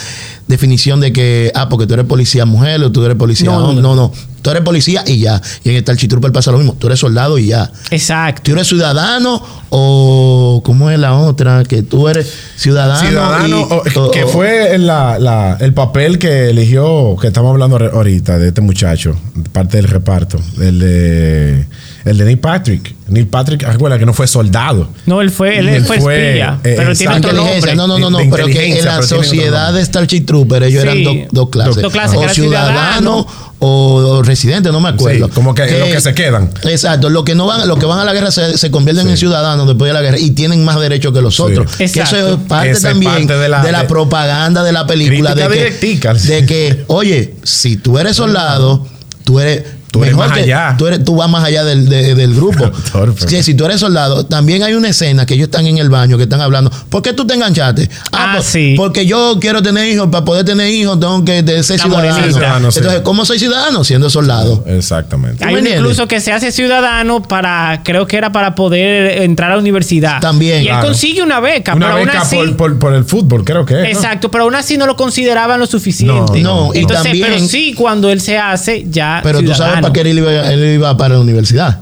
definición 0.49 1.01
de 1.01 1.13
que, 1.13 1.53
ah, 1.55 1.69
porque 1.69 1.87
tú 1.87 1.95
eres 1.95 2.07
policía 2.07 2.45
mujer 2.47 2.83
o 2.83 2.91
tú 2.91 3.05
eres 3.05 3.17
policía 3.17 3.51
No, 3.51 3.59
no, 3.61 3.69
hombre. 3.69 3.83
no. 3.83 3.95
No. 3.95 4.13
Tú 4.43 4.49
eres 4.51 4.63
policía 4.63 5.05
y 5.07 5.19
ya. 5.19 5.39
Y 5.65 5.69
en 5.69 5.77
Starship 5.83 6.09
Trooper 6.09 6.33
pasa 6.33 6.51
lo 6.51 6.57
mismo. 6.57 6.73
Tú 6.79 6.87
eres 6.87 6.99
soldado 6.99 7.37
y 7.37 7.49
ya. 7.49 7.71
Exacto. 7.91 8.41
¿Tú 8.45 8.53
eres 8.53 8.67
ciudadano 8.69 9.43
o 9.69 10.63
cómo 10.65 10.91
es 10.91 10.99
la 10.99 11.15
otra? 11.15 11.63
Que 11.65 11.83
tú 11.83 12.09
eres 12.09 12.33
ciudadano. 12.57 13.07
Ciudadano, 13.07 13.69
y- 13.85 13.99
o- 13.99 14.11
que 14.11 14.25
o- 14.25 14.29
fue 14.29 14.79
la- 14.79 15.19
la- 15.19 15.59
el 15.61 15.75
papel 15.75 16.19
que 16.19 16.49
eligió, 16.49 17.17
que 17.21 17.27
estamos 17.27 17.51
hablando 17.51 17.77
ahorita, 17.93 18.39
de 18.39 18.49
este 18.49 18.63
muchacho, 18.63 19.15
parte 19.53 19.77
del 19.77 19.89
reparto, 19.89 20.41
el 20.59 20.79
de, 20.79 21.67
el 22.05 22.17
de 22.19 22.25
Neil 22.25 22.39
Patrick. 22.39 22.95
Neil 23.09 23.27
Patrick, 23.27 23.63
recuerda 23.63 23.99
que 23.99 24.07
no 24.07 24.13
fue 24.15 24.27
soldado. 24.27 24.89
No, 25.07 25.21
él 25.21 25.31
fue, 25.31 25.59
él, 25.59 25.69
Él 25.69 25.85
fue, 25.85 26.01
fue, 26.01 26.29
espía, 26.31 26.59
eh, 26.65 26.75
pero 26.77 26.95
tiene 26.95 27.17
otro 27.17 27.33
nombre. 27.33 27.75
No, 27.75 27.87
no, 27.87 27.99
no, 27.99 28.11
no, 28.11 28.19
pero 28.31 28.47
que 28.47 28.79
en 28.79 28.85
la 28.85 29.03
sociedad 29.03 29.73
de 29.73 29.85
Starship 29.85 30.23
Trooper 30.25 30.63
ellos 30.63 30.83
Sí. 30.83 30.89
eran 30.89 31.29
dos- 31.33 31.51
clases. 31.51 31.83
Dos 31.83 31.93
clases, 31.93 32.13
que 32.13 32.19
o 32.19 32.23
era 32.25 32.33
ciudadano 32.35 33.27
ciudadano. 33.27 33.27
o 33.59 34.23
residente, 34.23 34.71
no 34.73 34.81
me 34.81 34.89
acuerdo. 34.91 35.27
Sí, 35.27 35.33
como 35.35 35.55
que 35.55 35.67
los 35.79 35.89
que 35.89 36.01
se 36.01 36.15
quedan. 36.15 36.51
Exacto, 36.65 37.11
los 37.11 37.25
que 37.25 37.35
no 37.35 37.47
van, 37.47 37.67
los 37.69 37.79
que 37.79 37.85
van 37.87 37.99
a 37.99 38.05
la 38.05 38.13
guerra 38.15 38.31
se, 38.31 38.57
se 38.57 38.71
convierten 38.71 39.05
Sí. 39.07 39.11
en 39.11 39.17
ciudadanos 39.19 39.67
después 39.67 39.89
de 39.91 39.93
la 39.93 40.01
guerra 40.01 40.19
y 40.19 40.31
tienen 40.31 40.65
más 40.65 40.81
derechos 40.81 41.13
que 41.13 41.21
los 41.21 41.35
Sí. 41.37 41.43
otros. 41.43 41.77
Que 41.77 41.85
eso 41.85 42.01
es 42.17 42.37
parte 42.49 42.81
también 42.81 43.13
parte 43.13 43.35
de 43.35 43.41
de 43.43 43.49
la, 43.73 43.87
propaganda 43.87 44.63
de 44.63 44.73
la 44.73 44.87
película. 44.87 45.35
De 45.35 45.43
que, 45.47 45.55
directica. 45.55 46.15
de 46.15 46.47
que, 46.47 46.85
oye, 46.87 47.35
si 47.43 47.77
tú 47.77 47.99
eres 47.99 48.17
soldado, 48.17 48.87
tú 49.25 49.41
eres. 49.41 49.65
Tú 49.91 50.03
eres 50.05 50.17
más 50.17 50.33
que- 50.33 50.41
allá. 50.41 50.75
Tú, 50.79 50.87
eres, 50.87 51.05
tú 51.05 51.17
vas 51.17 51.29
más 51.29 51.45
allá 51.45 51.65
del, 51.65 51.89
de- 51.89 52.15
del 52.15 52.35
grupo. 52.35 52.71
Torpe. 52.93 53.29
Sí, 53.29 53.43
si 53.43 53.55
tú 53.55 53.65
eres 53.65 53.81
soldado, 53.81 54.25
también 54.25 54.63
hay 54.63 54.75
una 54.75 54.89
escena 54.89 55.27
que 55.27 55.35
ellos 55.35 55.47
están 55.47 55.67
en 55.67 55.79
el 55.79 55.89
baño, 55.91 56.17
que 56.17 56.25
están 56.25 56.41
hablando. 56.41 56.71
¿Por 56.89 57.03
qué 57.03 57.13
tú 57.13 57.27
te 57.27 57.35
enganchaste? 57.35 57.89
Ah, 58.13 58.35
por- 58.37 58.45
sí. 58.45 58.75
Porque 58.77 59.05
yo 59.07 59.39
quiero 59.41 59.63
tener 59.63 59.87
hijos. 59.89 60.09
Para 60.11 60.25
poder 60.25 60.45
tener 60.45 60.69
hijos, 60.69 60.99
tengo 61.01 61.25
que 61.25 61.43
de- 61.43 61.63
ser 61.63 61.79
La 61.79 61.85
ciudadano. 61.85 62.09
morenita. 62.13 62.39
Ciudadano, 62.39 62.71
sí. 62.71 62.79
Entonces, 62.79 63.03
¿cómo 63.03 63.25
soy 63.25 63.39
ciudadano? 63.39 63.83
Siendo 63.85 64.11
soldado. 64.11 64.65
Exactamente. 64.67 65.45
Hay 65.45 65.57
incluso 65.59 66.07
que 66.09 66.21
se 66.21 66.33
hace 66.33 66.53
ciudadano 66.53 67.23
para, 67.23 67.83
creo 67.85 68.07
que 68.07 68.17
era 68.17 68.33
para 68.33 68.55
poder 68.55 69.23
entrar 69.23 69.51
a 69.51 69.55
la 69.55 69.61
universidad. 69.61 70.21
También, 70.21 70.63
Y 70.65 70.69
él 70.69 70.79
consigue 70.81 71.23
una 71.23 71.41
beca, 71.41 71.75
Una 71.75 71.87
pero 71.87 71.99
aún 71.99 72.07
beca 72.07 72.21
así. 72.23 72.37
por, 72.37 72.57
por- 72.57 72.79
por 72.79 72.95
el 72.95 73.05
fútbol, 73.05 73.45
creo 73.45 73.65
que 73.67 73.75
es. 73.75 73.81
¿no? 73.83 73.87
Exacto, 73.89 74.31
pero 74.31 74.45
aún 74.45 74.55
así 74.55 74.77
no 74.77 74.87
lo 74.87 74.97
consideraban 74.97 75.59
lo 75.59 75.67
suficiente. 75.67 76.41
No, 76.43 76.67
no, 76.69 76.75
y 76.75 76.79
Entonces, 76.79 77.05
también- 77.05 77.27
pero 77.35 77.47
sí, 77.47 77.75
cuando 77.75 78.11
él 78.11 78.21
se 78.21 78.39
hace 78.39 78.87
ya. 78.89 79.21
Pero 79.23 79.43
tú 79.43 79.55
sabes 79.55 79.80
para 79.83 79.93
qué 79.93 80.01
él 80.03 80.19
iba, 80.19 80.53
él 80.53 80.75
iba 80.75 80.97
para 80.97 81.15
la 81.15 81.21
universidad. 81.21 81.81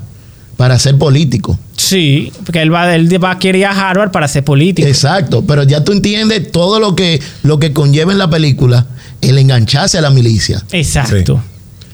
Para 0.56 0.76
ser 0.78 0.98
político. 0.98 1.56
Sí, 1.76 2.32
porque 2.44 2.60
él 2.62 2.74
va, 2.74 2.92
él 2.94 3.22
va 3.22 3.30
a 3.32 3.38
querer 3.38 3.60
ir 3.60 3.66
a 3.66 3.70
Harvard 3.90 4.10
para 4.10 4.26
ser 4.26 4.42
político. 4.42 4.88
Exacto. 4.88 5.44
Pero 5.46 5.62
ya 5.62 5.84
tú 5.84 5.92
entiendes 5.92 6.50
todo 6.50 6.80
lo 6.80 6.96
que, 6.96 7.20
lo 7.44 7.60
que 7.60 7.72
conlleva 7.72 8.10
en 8.10 8.18
la 8.18 8.28
película 8.28 8.86
el 9.20 9.38
engancharse 9.38 9.98
a 9.98 10.00
la 10.00 10.10
milicia. 10.10 10.64
Exacto. 10.72 11.40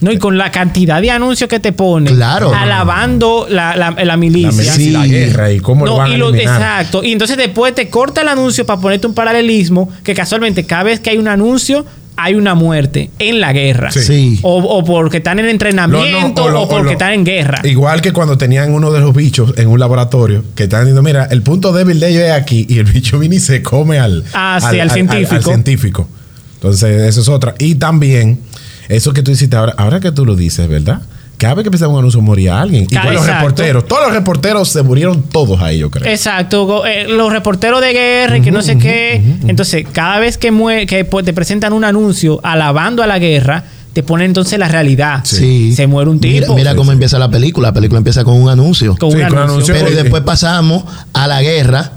No, 0.01 0.11
y 0.13 0.19
con 0.19 0.37
la 0.39 0.51
cantidad 0.51 1.01
de 1.01 1.11
anuncios 1.11 1.49
que 1.49 1.61
te 1.61 1.73
ponen, 1.73 2.15
Claro. 2.17 2.53
alabando 2.55 3.47
la, 3.49 3.77
la, 3.77 3.91
la 3.93 4.05
La 4.05 4.17
milicia. 4.17 4.51
milicia 4.51 4.83
y 4.83 4.91
la 4.91 5.03
Sí. 5.05 5.11
guerra 5.11 5.53
y 5.53 5.61
cómo 5.61 5.87
lo 5.87 5.97
van 5.97 6.11
a 6.11 6.15
y 6.15 6.19
lo- 6.19 6.29
eliminar. 6.31 6.61
exacto. 6.61 7.03
Y 7.05 7.13
entonces 7.13 7.37
después 7.37 7.75
te 7.75 7.89
corta 7.89 8.21
el 8.23 8.29
anuncio 8.29 8.67
para 8.67 8.81
ponerte 8.81 9.07
un 9.07 9.15
paralelismo 9.15 9.91
que 10.03 10.15
casualmente 10.15 10.65
cada 10.65 10.85
vez 10.85 11.01
que 11.01 11.11
hay 11.11 11.17
un 11.19 11.29
anuncio 11.29 11.87
hay 12.17 12.35
una 12.35 12.55
muerte 12.55 13.11
en 13.19 13.41
la 13.41 13.53
guerra. 13.53 13.91
Sí. 13.91 14.39
O, 14.43 14.57
o 14.59 14.85
porque 14.85 15.17
están 15.19 15.39
en 15.41 15.47
entrenamiento 15.47 16.21
No, 16.21 16.29
no, 16.29 16.43
o, 16.45 16.49
lo- 16.51 16.63
o 16.63 16.69
porque 16.69 16.85
lo- 16.85 16.91
están 16.93 17.13
en 17.13 17.25
guerra. 17.25 17.61
Igual 17.65 18.01
que 18.01 18.13
cuando 18.13 18.39
tenían 18.39 18.73
uno 18.73 18.91
de 18.93 19.01
los 19.01 19.15
bichos 19.15 19.55
en 19.57 19.69
un 19.69 19.81
laboratorio 19.81 20.45
que 20.55 20.65
estaban 20.65 20.87
diciendo, 20.87 21.03
mira, 21.03 21.25
el 21.31 21.43
punto 21.43 21.73
débil 21.73 21.99
de 22.01 22.11
ellos 22.11 22.23
es 22.23 22.33
aquí 22.33 22.67
y 22.69 22.79
el 22.79 22.85
bicho 22.85 23.19
viene 23.19 23.37
y 23.37 23.41
se 23.41 23.63
come 23.63 23.99
al, 23.99 24.25
Ah, 24.33 24.59
sí, 24.71 24.79
al 24.79 24.91
científico. 24.91 25.35
al 25.35 25.43
científico. 25.45 26.09
Entonces, 26.55 27.03
eso 27.09 27.21
es 27.21 27.29
otra. 27.29 27.55
Y 27.59 27.75
también, 27.75 28.41
eso 28.89 29.13
que 29.13 29.23
tú 29.23 29.31
hiciste 29.31 29.57
ahora, 29.57 29.75
ahora 29.77 30.01
que 30.01 30.13
tú 30.13 30.25
lo 30.25 30.35
dices, 30.37 30.67
¿verdad? 30.69 31.03
Cada 31.45 31.55
vez 31.57 31.63
que 31.65 31.69
empezaba 31.69 31.93
un 31.93 31.99
anuncio 31.99 32.21
moría 32.23 32.59
alguien. 32.61 32.87
Igual 32.91 33.15
los 33.15 33.27
reporteros. 33.27 33.87
Todos 33.87 34.05
los 34.07 34.13
reporteros 34.15 34.69
se 34.69 34.83
murieron 34.83 35.23
todos 35.25 35.61
ahí, 35.61 35.79
yo 35.79 35.91
creo. 35.91 36.11
Exacto, 36.11 36.87
eh, 36.87 37.07
los 37.07 37.31
reporteros 37.31 37.81
de 37.83 37.93
guerra 37.93 38.39
y 38.39 38.41
que 38.41 38.51
no 38.51 38.63
sé 38.63 38.79
qué. 38.79 39.23
Entonces, 39.47 39.85
cada 39.93 40.19
vez 40.21 40.39
que, 40.39 40.51
que 40.89 41.05
pues, 41.05 41.25
te 41.25 41.33
presentan 41.35 41.73
un 41.75 41.85
anuncio 41.85 42.41
alabando 42.43 43.03
a 43.03 43.07
la 43.07 43.19
guerra, 43.19 43.65
te 43.93 44.03
ponen 44.03 44.27
entonces 44.29 44.59
la 44.59 44.69
realidad. 44.69 45.21
Sí. 45.25 45.73
Se 45.75 45.87
muere 45.87 46.11
un 46.11 46.19
Mira, 46.21 46.47
tipo. 46.47 46.55
mira 46.57 46.71
Sí, 46.73 46.77
cómo 46.79 46.91
sí. 46.91 46.95
empieza 46.95 47.19
la 47.19 47.29
película. 47.29 47.69
La 47.69 47.75
película 47.75 47.99
empieza 47.99 48.25
con 48.25 48.35
un 48.41 48.49
anuncio. 48.49 48.97
con 48.97 49.11
Sí, 49.13 49.19
un 49.19 49.29
con 49.29 49.39
anuncio. 49.39 49.75
anuncio. 49.75 49.75
Pero 49.91 50.03
después 50.03 50.23
pasamos 50.23 50.85
a 51.13 51.27
la 51.29 51.43
guerra 51.43 51.93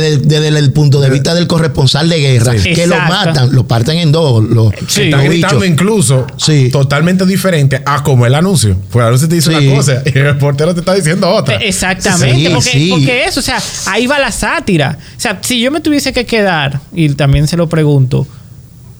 desde, 0.00 0.18
desde 0.18 0.48
el 0.58 0.72
punto 0.72 1.00
de 1.00 1.10
vista 1.10 1.34
del 1.34 1.46
corresponsal 1.46 2.08
de 2.08 2.18
guerra, 2.20 2.52
Sí. 2.58 2.72
que 2.72 2.86
lo 2.86 2.96
matan, 2.96 3.52
lo 3.54 3.66
parten 3.66 3.98
en 3.98 4.12
dos, 4.12 4.42
los, 4.44 4.72
Sí. 4.88 5.02
Está 5.02 5.16
los 5.18 5.26
gritando 5.26 5.60
bichos. 5.60 5.68
incluso 5.72 6.26
Sí. 6.36 6.68
totalmente 6.70 7.26
diferente 7.26 7.82
a 7.84 8.02
como 8.02 8.26
el 8.26 8.34
anuncio. 8.34 8.76
Pues 8.90 9.02
el 9.02 9.08
anuncio 9.08 9.28
te 9.28 9.34
dice 9.36 9.50
Sí. 9.50 9.66
una 9.66 9.76
cosa 9.76 10.02
y 10.04 10.18
el 10.18 10.24
reportero 10.24 10.74
te 10.74 10.80
está 10.80 10.94
diciendo 10.94 11.28
otra. 11.28 11.56
Exactamente, 11.56 12.38
Sí, 12.40 12.48
porque, 12.54 12.70
sí. 12.70 12.88
porque 12.90 13.24
eso, 13.24 13.40
o 13.40 13.42
sea, 13.42 13.58
ahí 13.86 14.06
va 14.06 14.18
la 14.18 14.30
sátira. 14.32 14.98
O 15.16 15.20
sea, 15.20 15.38
si 15.42 15.60
yo 15.60 15.70
me 15.70 15.80
tuviese 15.80 16.12
que 16.12 16.24
quedar, 16.26 16.80
y 16.94 17.08
también 17.10 17.46
se 17.48 17.56
lo 17.56 17.68
pregunto, 17.68 18.26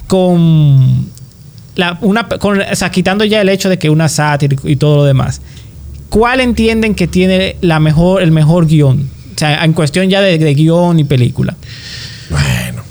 con 0.07 1.07
la, 1.77 1.99
una, 2.03 2.29
con, 2.29 2.61
o 2.61 2.77
sea, 2.77 2.91
quitando 2.91 3.25
ya 3.25 3.41
el 3.41 3.49
hecho 3.49 3.69
de 3.69 3.79
que 3.79 3.89
una 3.91 4.09
sátira 4.09 4.57
y 4.65 4.77
todo 4.77 4.97
lo 4.97 5.05
demás, 5.05 5.41
¿cuál 6.11 6.41
entienden 6.41 6.95
que 6.95 7.07
tiene 7.07 7.57
la 7.61 7.81
mejor, 7.81 8.23
el 8.23 8.31
mejor 8.31 8.67
guion? 8.67 9.09
O 9.35 9.39
sea, 9.39 9.65
en 9.65 9.73
cuestión 9.73 10.09
ya 10.09 10.21
de, 10.21 10.39
de 10.39 10.55
guion 10.55 10.99
y 10.99 11.05
película. 11.05 11.55
Bueno, 12.31 12.83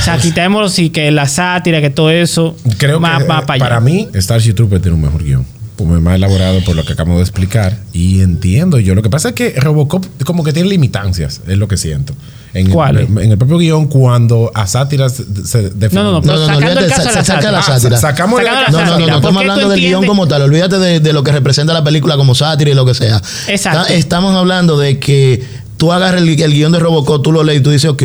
O 0.00 0.04
sea, 0.04 0.16
quitémoslo 0.18 0.68
sí 0.68 0.90
que 0.90 1.10
la 1.10 1.26
sátira, 1.28 1.80
que 1.80 1.90
todo 1.90 2.10
eso 2.10 2.56
creo 2.78 3.00
va, 3.00 3.18
que 3.18 3.24
eh, 3.24 3.26
para 3.26 3.40
allá. 3.54 3.58
para 3.58 3.80
mí 3.80 4.08
Starship 4.14 4.54
Trooper 4.54 4.80
tiene 4.80 4.94
un 4.96 5.02
mejor 5.02 5.22
guion. 5.22 5.46
Pues 5.86 6.00
más 6.02 6.16
elaborado 6.16 6.60
por 6.64 6.74
lo 6.76 6.84
que 6.84 6.92
acabo 6.92 7.16
de 7.16 7.22
explicar. 7.22 7.78
Y 7.92 8.20
entiendo 8.20 8.78
yo. 8.80 8.94
Lo 8.96 9.02
que 9.02 9.10
pasa 9.10 9.28
es 9.30 9.34
que 9.34 9.54
Robocop 9.58 10.04
como 10.24 10.42
que 10.44 10.52
tiene 10.52 10.68
limitancias, 10.68 11.40
es 11.46 11.56
lo 11.56 11.68
que 11.68 11.76
siento. 11.76 12.14
En, 12.52 12.68
¿Cuáles? 12.70 13.08
El, 13.08 13.18
en 13.18 13.30
el 13.32 13.38
propio 13.38 13.58
guion, 13.58 13.86
cuando 13.86 14.50
a 14.54 14.66
sátiras 14.66 15.14
se 15.44 15.70
defienden. 15.70 15.90
No, 15.92 16.02
no, 16.04 16.12
no, 16.12 16.20
No, 16.20 16.32
no, 16.32 16.38
no, 16.40 16.46
Sacando 16.46 16.66
el 16.72 16.78
olvídate, 16.78 16.88
caso 16.88 17.02
sa- 17.02 17.10
de 17.10 17.16
la 17.16 17.24
saca 17.24 17.52
la 17.52 17.58
Ah, 17.58 17.62
sátira. 17.62 17.96
sa- 17.96 18.08
sacamos 18.08 18.42
la 18.42 18.52
la 18.52 18.68
No, 18.68 18.78
no, 18.78 18.84
no, 18.84 18.90
no, 18.90 19.06
¿Por 19.06 19.14
estamos 19.16 19.40
hablando 19.42 19.68
del 19.68 19.80
guion 19.80 20.06
como 20.06 20.26
tal. 20.26 20.42
Olvídate 20.42 20.78
de, 20.78 21.00
de 21.00 21.12
lo 21.12 21.22
que 21.22 21.30
representa 21.32 21.72
la 21.72 21.84
película 21.84 22.16
como 22.16 22.34
sátira 22.34 22.70
y 22.70 22.74
lo 22.74 22.84
que 22.84 22.94
sea. 22.94 23.22
Exacto. 23.46 23.82
Está- 23.82 23.94
estamos 23.94 24.34
hablando 24.34 24.78
de 24.78 24.98
que 24.98 25.44
tú 25.76 25.92
agarras 25.92 26.22
el, 26.22 26.28
el 26.40 26.52
guion 26.52 26.72
de 26.72 26.80
Robocop, 26.80 27.22
tú 27.22 27.30
lo 27.32 27.44
lees 27.44 27.60
y 27.60 27.62
tú 27.62 27.70
dices, 27.70 27.88
ok, 27.90 28.02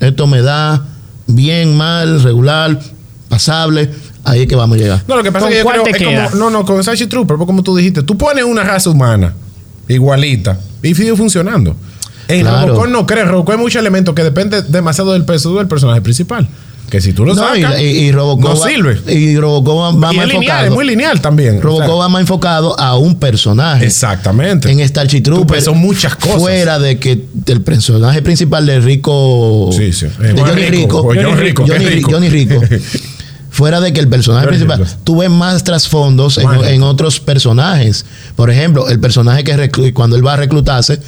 esto 0.00 0.26
me 0.26 0.42
da 0.42 0.84
bien, 1.26 1.74
mal, 1.74 2.22
regular, 2.22 2.78
pasable. 3.30 3.88
Ahí 4.24 4.42
es 4.42 4.46
que 4.48 4.54
vamos 4.56 4.76
a 4.78 4.80
llegar. 4.80 5.02
No, 5.08 5.16
lo 5.16 5.22
que 5.22 5.32
pasa 5.32 5.46
¿Con 5.46 5.52
es 5.52 5.58
que 5.58 5.64
yo 5.64 5.82
creo 5.82 6.20
es 6.20 6.30
como, 6.30 6.38
no, 6.44 6.50
no, 6.50 6.64
con 6.64 6.80
Starship 6.82 7.08
Trooper, 7.08 7.36
porque 7.36 7.46
como 7.46 7.62
tú 7.62 7.76
dijiste, 7.76 8.02
tú 8.02 8.16
pones 8.16 8.44
una 8.44 8.62
raza 8.62 8.88
humana 8.90 9.34
igualita 9.88 10.58
y 10.82 10.94
sigue 10.94 11.14
funcionando. 11.16 11.76
En 12.28 12.42
Claro. 12.42 12.68
Robocop 12.68 12.88
no 12.88 13.06
crees, 13.06 13.26
Robocop 13.28 13.54
hay 13.54 13.58
muchos 13.60 13.80
elementos 13.80 14.14
que 14.14 14.22
depende 14.22 14.62
demasiado 14.62 15.12
del 15.12 15.24
peso 15.24 15.54
del 15.56 15.66
personaje 15.66 16.00
principal. 16.00 16.48
Que 16.88 17.00
si 17.00 17.14
tú 17.14 17.24
lo 17.24 17.34
No, 17.34 17.56
y, 17.56 17.62
sacas, 17.62 17.80
y- 17.80 17.84
y 17.84 18.12
Robocop 18.12 18.54
no 18.54 18.60
va- 18.60 18.68
sirve. 18.68 19.00
Y 19.10 19.36
Robocop 19.38 19.78
va, 19.78 19.90
va 20.08 20.12
y 20.12 20.16
más 20.18 20.26
es 20.26 20.32
lineal, 20.32 20.42
enfocado. 20.42 20.66
es 20.66 20.72
muy 20.72 20.84
lineal 20.86 21.20
también. 21.22 21.56
O 21.56 21.60
Robocop 21.62 21.86
sea, 21.86 21.94
va 21.94 22.08
más 22.10 22.20
enfocado 22.20 22.78
a 22.78 22.98
un 22.98 23.14
personaje. 23.18 23.86
exactamente. 23.86 24.70
En 24.70 24.78
Starship 24.86 25.22
Trooper 25.22 25.46
Pues 25.46 25.64
son 25.64 25.78
muchas 25.78 26.16
cosas. 26.16 26.38
Fuera 26.40 26.78
de 26.78 26.98
que 26.98 27.24
el 27.46 27.62
personaje 27.62 28.20
principal 28.20 28.66
de 28.66 28.78
Rico. 28.80 29.70
Sí, 29.72 29.90
sí. 29.94 30.06
De 30.18 30.34
Johnny 30.38 30.66
Rico, 30.66 31.02
Johnny, 31.02 31.22
rico. 31.34 31.64
Johnny 32.10 32.28
Rico. 32.28 32.60
Fuera 33.52 33.80
de 33.80 33.92
que 33.92 34.00
el 34.00 34.08
personaje 34.08 34.48
principal. 34.48 34.84
Tú 35.04 35.18
ves 35.18 35.30
más 35.30 35.62
trasfondos 35.62 36.38
en, 36.38 36.82
otros 36.82 37.20
personajes. 37.20 38.04
Por 38.34 38.50
ejemplo, 38.50 38.88
el 38.88 38.98
personaje 38.98 39.44
que 39.44 39.92
cuando 39.94 40.16
él 40.16 40.26
va 40.26 40.32
a 40.32 40.36
reclutarse. 40.36 40.98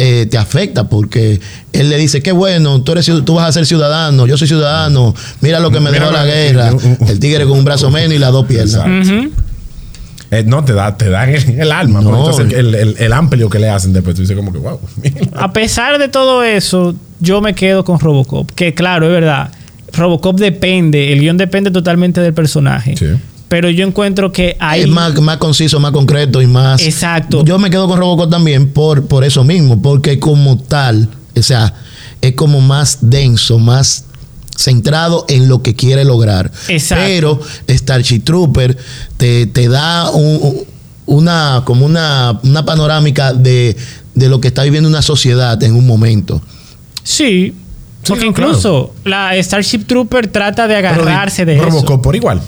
eh, 0.00 0.26
te 0.30 0.38
afecta 0.38 0.88
porque 0.88 1.40
él 1.72 1.88
le 1.88 1.96
dice 1.96 2.22
qué 2.22 2.30
bueno 2.30 2.80
tú 2.82 2.92
eres 2.92 3.10
tú 3.24 3.34
vas 3.34 3.48
a 3.48 3.52
ser 3.52 3.66
ciudadano 3.66 4.28
yo 4.28 4.36
soy 4.38 4.46
ciudadano 4.46 5.12
mira 5.40 5.58
lo 5.58 5.72
que 5.72 5.80
me 5.80 5.90
Mira 5.90 6.04
dejó 6.04 6.12
la 6.12 6.24
la- 6.24 6.32
guerra 6.32 6.72
un- 6.72 6.96
un- 7.00 7.08
el 7.08 7.18
tigre 7.18 7.44
con 7.46 7.58
un 7.58 7.64
brazo 7.64 7.90
menos 7.90 8.14
y 8.14 8.18
las 8.20 8.30
dos 8.30 8.46
piernas. 8.46 8.84
Eh, 10.30 10.44
no, 10.46 10.62
te 10.64 10.74
da, 10.74 10.96
te 10.96 11.08
dan 11.08 11.30
el, 11.30 11.58
el 11.60 11.72
alma. 11.72 12.00
No. 12.02 12.10
entonces 12.16 12.52
el, 12.52 12.74
el- 12.74 12.96
el 12.98 13.12
amplio 13.12 13.48
que 13.48 13.58
le 13.58 13.70
hacen 13.70 13.92
después, 13.94 14.14
tú 14.14 14.20
dices 14.22 14.36
como 14.36 14.52
que, 14.52 14.58
wow. 14.58 14.78
A 15.34 15.52
pesar 15.52 15.98
de 15.98 16.08
todo 16.08 16.42
eso, 16.44 16.94
yo 17.18 17.40
me 17.40 17.54
quedo 17.54 17.82
con 17.82 17.98
Robocop. 17.98 18.50
Que 18.52 18.74
claro, 18.74 19.06
es 19.06 19.12
verdad. 19.12 19.50
Robocop 19.98 20.38
depende, 20.38 21.12
el 21.12 21.20
guion 21.20 21.36
depende 21.36 21.70
totalmente 21.70 22.20
del 22.20 22.32
personaje. 22.34 22.96
Sí. 22.96 23.06
Pero 23.48 23.70
yo 23.70 23.86
encuentro 23.86 24.30
que 24.30 24.56
hay. 24.60 24.82
es 24.82 24.88
más, 24.88 25.18
más 25.20 25.38
conciso, 25.38 25.80
más 25.80 25.92
concreto 25.92 26.42
y 26.42 26.46
más. 26.46 26.82
Exacto. 26.82 27.44
Yo 27.44 27.58
me 27.58 27.70
quedo 27.70 27.88
con 27.88 27.98
Robocop 27.98 28.30
también 28.30 28.68
por, 28.72 29.06
por 29.06 29.24
eso 29.24 29.42
mismo, 29.44 29.80
porque 29.80 30.18
como 30.18 30.58
tal, 30.58 31.08
o 31.36 31.42
sea, 31.42 31.72
es 32.20 32.34
como 32.34 32.60
más 32.60 32.98
denso, 33.00 33.58
más 33.58 34.04
centrado 34.54 35.24
en 35.28 35.48
lo 35.48 35.62
que 35.62 35.74
quiere 35.74 36.04
lograr. 36.04 36.50
Exacto. 36.68 37.04
Pero 37.06 37.40
Starship 37.68 38.20
Trooper 38.20 38.76
te, 39.16 39.46
te 39.46 39.68
da 39.68 40.10
un- 40.10 40.40
un- 40.42 40.64
una, 41.06 41.62
como 41.64 41.86
una, 41.86 42.38
una 42.42 42.66
panorámica 42.66 43.32
de, 43.32 43.74
de 44.14 44.28
lo 44.28 44.42
que 44.42 44.48
está 44.48 44.62
viviendo 44.64 44.90
una 44.90 45.00
sociedad 45.00 45.62
en 45.62 45.74
un 45.74 45.86
momento. 45.86 46.42
Sí. 47.02 47.54
Porque 48.08 48.32
claro. 48.32 48.50
incluso 48.50 48.94
la 49.04 49.34
Starship 49.42 49.84
Trooper 49.86 50.28
trata 50.28 50.66
de 50.68 50.76
agarrarse 50.76 51.44
de 51.44 51.58
Robocop 51.58 51.84
eso. 51.84 52.02
por 52.02 52.16
igual. 52.16 52.40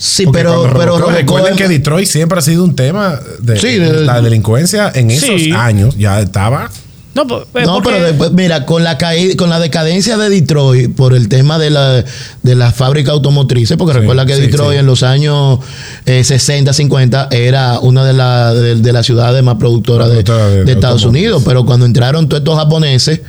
Sí, 0.00 0.24
Porque 0.26 0.38
pero, 0.40 0.52
Robocop, 0.68 0.82
Robocop 0.86 1.10
recuerden 1.12 1.56
que 1.56 1.66
Detroit 1.68 2.06
siempre 2.06 2.38
ha 2.38 2.42
sido 2.42 2.62
un 2.62 2.76
tema 2.76 3.18
de, 3.40 3.58
Sí, 3.58 3.78
de- 3.78 4.04
la 4.04 4.20
delincuencia 4.20 4.92
en 4.94 5.10
esos 5.10 5.40
Sí. 5.40 5.50
años 5.52 5.96
ya 5.98 6.20
estaba 6.20 6.70
No, 7.14 7.26
po- 7.26 7.40
eh, 7.54 7.64
No, 7.66 7.82
porque- 7.82 7.90
pero 7.98 8.04
después, 8.04 8.30
mira, 8.32 8.64
con 8.64 8.84
la 8.84 8.96
caída, 8.96 9.34
con 9.36 9.50
la 9.50 9.58
decadencia 9.58 10.16
de 10.18 10.28
Detroit 10.30 10.94
por 10.94 11.14
el 11.16 11.28
tema 11.28 11.58
de 11.58 11.70
la, 11.70 12.04
de 12.44 12.54
la 12.54 12.70
fábrica 12.70 13.10
automotrices, 13.10 13.76
porque 13.76 13.94
Sí, 13.94 14.00
recuerda 14.00 14.24
que 14.24 14.36
sí, 14.36 14.42
Detroit 14.42 14.74
sí. 14.74 14.78
en 14.78 14.86
los 14.86 15.02
años 15.02 15.58
eh, 16.06 16.22
60, 16.22 16.72
50 16.72 17.26
era 17.32 17.80
una 17.80 18.04
de, 18.04 18.12
la- 18.12 18.54
de, 18.54 18.76
de 18.76 18.92
las 18.92 19.04
ciudades 19.04 19.42
más 19.42 19.56
productoras 19.56 20.08
de, 20.10 20.22
productora 20.22 20.64
de- 20.64 20.70
Estados. 20.72 21.04
Unidos, 21.04 21.42
pero 21.44 21.64
cuando 21.66 21.86
entraron 21.86 22.28
todos 22.28 22.42
estos 22.42 22.56
japoneses 22.56 23.20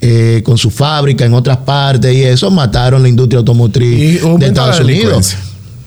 eh, 0.00 0.42
con 0.44 0.58
su 0.58 0.70
fábrica 0.70 1.24
en 1.24 1.34
otras 1.34 1.58
partes 1.58 2.14
y 2.14 2.22
eso, 2.22 2.50
mataron 2.50 3.02
la 3.02 3.08
industria 3.08 3.38
automotriz 3.38 3.98
Y 4.24 4.38
de 4.38 4.46
Estados 4.46 4.80
Unidos. 4.80 5.34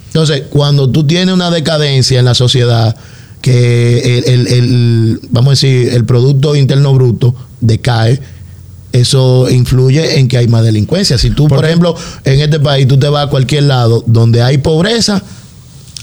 Entonces, 0.08 0.44
cuando 0.50 0.89
tú 0.89 1.06
tienes 1.06 1.34
una 1.36 1.51
decadencia 1.51 2.18
en 2.20 2.25
la 2.25 2.34
sociedad, 2.34 2.96
que 3.42 4.18
el, 4.18 4.24
el- 4.25 4.48
el- 4.48 5.20
vamos 5.30 5.50
a 5.50 5.51
decir, 5.51 5.89
el 5.94 6.04
Producto 6.06 6.56
Interno 6.56 6.94
Bruto 6.94 7.34
decae, 7.62 8.20
eso 8.92 9.48
influye 9.50 10.20
en 10.20 10.28
que 10.28 10.38
hay 10.38 10.48
más 10.48 10.63
delincuencia. 10.63 11.18
Si 11.18 11.30
tú, 11.30 11.44
por 11.48 11.58
Porque- 11.58 11.68
ejemplo, 11.68 11.96
en 12.25 12.39
este 12.42 12.60
país, 12.60 12.88
tú 12.88 12.98
te 12.98 13.08
vas 13.08 13.28
a 13.28 13.30
cualquier 13.30 13.63
lado 13.63 14.04
donde 14.08 14.42
hay 14.42 14.58
pobreza, 14.58 15.22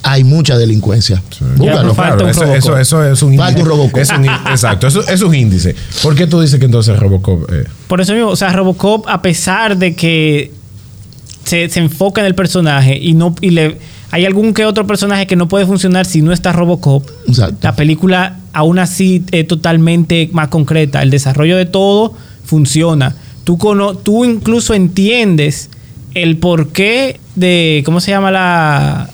hay 0.09 0.25
mucha 0.25 0.57
delincuencia. 0.57 1.23
Búscalo. 1.57 1.89
Ya, 1.91 1.95
falta 1.95 2.25
un 2.25 2.31
eso, 2.31 2.41
Robocop. 2.43 2.57
eso, 2.59 2.79
eso 2.79 3.05
es 3.05 3.23
un 3.23 3.37
Falta 3.37 3.61
un 3.61 3.67
Robocop. 3.69 3.99
Es 3.99 4.11
un 4.11 4.25
in- 4.25 4.31
exacto, 4.51 4.87
eso 4.87 5.07
es 5.07 5.21
un 5.23 5.35
índice. 5.35 5.75
¿Por 6.03 6.15
qué 6.15 6.27
tú 6.27 6.41
dices 6.41 6.59
que 6.59 6.67
entonces 6.67 6.99
Robocop 6.99 7.51
eh, 7.53 7.65
Por 7.89 8.01
eso 8.01 8.13
mismo, 8.15 8.29
o 8.29 8.37
sea, 8.37 8.53
Robocop, 8.53 9.07
a 9.09 9.21
pesar 9.23 9.77
de 9.77 9.95
que 9.95 10.53
se, 11.45 11.69
se 11.69 11.81
enfoca 11.81 12.21
en 12.21 12.27
el 12.27 12.35
personaje 12.35 12.97
y 13.01 13.15
no 13.15 13.35
y 13.41 13.51
le 13.51 13.79
hay 14.13 14.25
algún 14.25 14.55
que 14.55 14.65
otro 14.65 14.87
personaje 14.87 15.27
que 15.27 15.35
no 15.37 15.49
puede 15.49 15.67
funcionar 15.67 16.07
si 16.07 16.23
no 16.23 16.33
está 16.33 16.53
Robocop, 16.53 17.05
Exacto. 17.27 17.57
la 17.63 17.75
película 17.75 18.37
aún 18.53 18.79
así 18.79 19.25
es 19.33 19.47
totalmente 19.49 20.31
más 20.33 20.49
concreta. 20.49 21.03
El 21.03 21.11
desarrollo 21.11 21.57
de 21.57 21.67
todo 21.67 22.15
funciona. 22.45 23.17
Tú, 23.45 23.59
cono- 23.59 23.97
tú 23.97 24.25
incluso 24.25 24.75
entiendes 24.75 25.69
el 26.15 26.37
porqué 26.39 27.19
de. 27.35 27.83
¿Cómo 27.85 28.01
se 28.01 28.13
llama 28.13 28.31
la, 28.31 29.11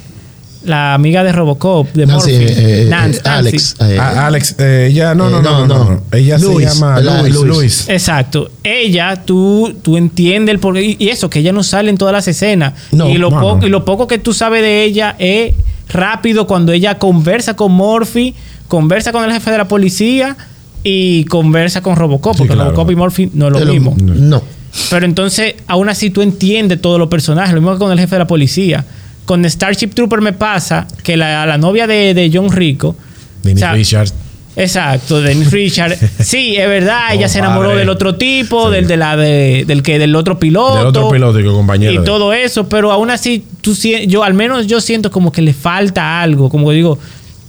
la 0.64 0.94
amiga 0.94 1.22
de 1.24 1.32
Robocop? 1.32 1.88
De 1.92 2.06
Nancy, 2.06 2.30
Murphy? 2.32 2.44
eh, 2.46 2.82
eh, 2.82 2.86
Nancy, 2.88 3.20
Alex. 3.24 3.76
Nancy. 3.78 3.94
eh, 3.94 3.98
Alex, 3.98 4.60
ella, 4.60 5.14
no, 5.14 5.28
eh, 5.28 5.30
no, 5.32 5.42
no, 5.42 5.66
no, 5.66 5.84
no, 5.84 6.02
Ella 6.12 6.38
Luis, 6.38 6.68
se 6.68 6.74
llama. 6.74 7.00
Luis, 7.00 7.34
Luis. 7.34 7.46
Luis. 7.56 7.88
Exacto. 7.88 8.50
Ella, 8.62 9.22
tú, 9.24 9.74
tú 9.82 9.96
entiendes 9.96 10.52
el 10.54 10.58
porqué. 10.60 10.82
Y 10.82 10.96
y 10.98 11.08
eso, 11.08 11.28
que 11.30 11.40
ella 11.40 11.52
no 11.52 11.62
sale 11.62 11.90
en 11.90 11.98
todas 11.98 12.12
las 12.12 12.28
escenas. 12.28 12.74
No, 12.92 13.08
y, 13.08 13.18
lo 13.18 13.30
no, 13.30 13.40
po- 13.40 13.56
no. 13.58 13.66
y 13.66 13.70
lo 13.70 13.84
poco 13.84 14.06
que 14.06 14.18
tú 14.18 14.32
sabes 14.32 14.62
de 14.62 14.84
ella 14.84 15.16
es 15.18 15.54
rápido 15.88 16.46
cuando 16.46 16.72
ella 16.72 16.98
conversa 16.98 17.54
con 17.54 17.72
Murphy, 17.72 18.34
conversa 18.68 19.12
con 19.12 19.24
el 19.24 19.32
jefe 19.32 19.50
de 19.50 19.58
la 19.58 19.68
policía 19.68 20.36
y 20.84 21.24
conversa 21.24 21.80
con 21.82 21.96
Robocop. 21.96 22.34
Sí, 22.34 22.38
Porque 22.38 22.54
claro. 22.54 22.70
Robocop 22.70 22.90
y 22.92 22.96
Murphy 22.96 23.30
no 23.34 23.48
es 23.48 23.64
lo- 23.64 23.72
mismo. 23.72 23.96
No. 24.00 24.42
Pero 24.88 25.04
entonces, 25.04 25.54
aún 25.66 25.90
así, 25.90 26.08
tú 26.08 26.22
entiendes 26.22 26.80
todos 26.80 26.98
los 26.98 27.08
personajes. 27.08 27.52
Lo 27.54 27.60
mismo 27.60 27.74
que 27.74 27.78
con 27.78 27.92
el 27.92 27.98
jefe 27.98 28.14
de 28.14 28.20
la 28.20 28.26
policía. 28.26 28.84
Con 29.24 29.44
Starship 29.48 29.88
Trooper 29.94 30.20
me 30.20 30.32
pasa 30.32 30.86
que 31.04 31.16
la, 31.16 31.46
la 31.46 31.58
novia 31.58 31.86
de, 31.86 32.12
de 32.14 32.30
John 32.32 32.50
Rico. 32.50 32.96
Dennis 33.42 33.62
o 33.62 33.66
sea, 33.66 33.72
Richards. 33.72 34.14
Exacto, 34.54 35.20
Dennis 35.22 35.50
Richard. 35.52 35.96
Sí, 36.20 36.56
es 36.56 36.68
verdad, 36.68 37.14
ella 37.14 37.28
se 37.28 37.38
enamoró 37.38 37.70
del 37.74 37.88
otro 37.88 38.16
tipo, 38.16 38.68
Sí. 38.68 38.74
del 38.74 38.86
de 38.86 38.96
la 38.96 39.16
de- 39.16 39.64
del 39.66 39.82
que 39.82 39.98
del 39.98 40.14
otro 40.14 40.38
piloto. 40.38 40.76
Del 40.76 40.86
otro 40.86 41.08
piloto 41.10 41.40
y 41.40 41.44
compañero 41.44 41.92
Y 41.92 41.98
de- 41.98 42.04
todo 42.04 42.32
eso, 42.32 42.68
pero 42.68 42.92
aún 42.92 43.10
así 43.10 43.44
tú 43.62 43.74
yo 44.06 44.24
al 44.24 44.34
menos 44.34 44.66
yo 44.66 44.80
siento 44.80 45.10
como 45.10 45.32
que 45.32 45.40
le 45.40 45.54
falta 45.54 46.20
algo, 46.20 46.50
como 46.50 46.68
que 46.68 46.74
digo, 46.76 46.98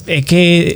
es 0.07 0.25
que 0.25 0.75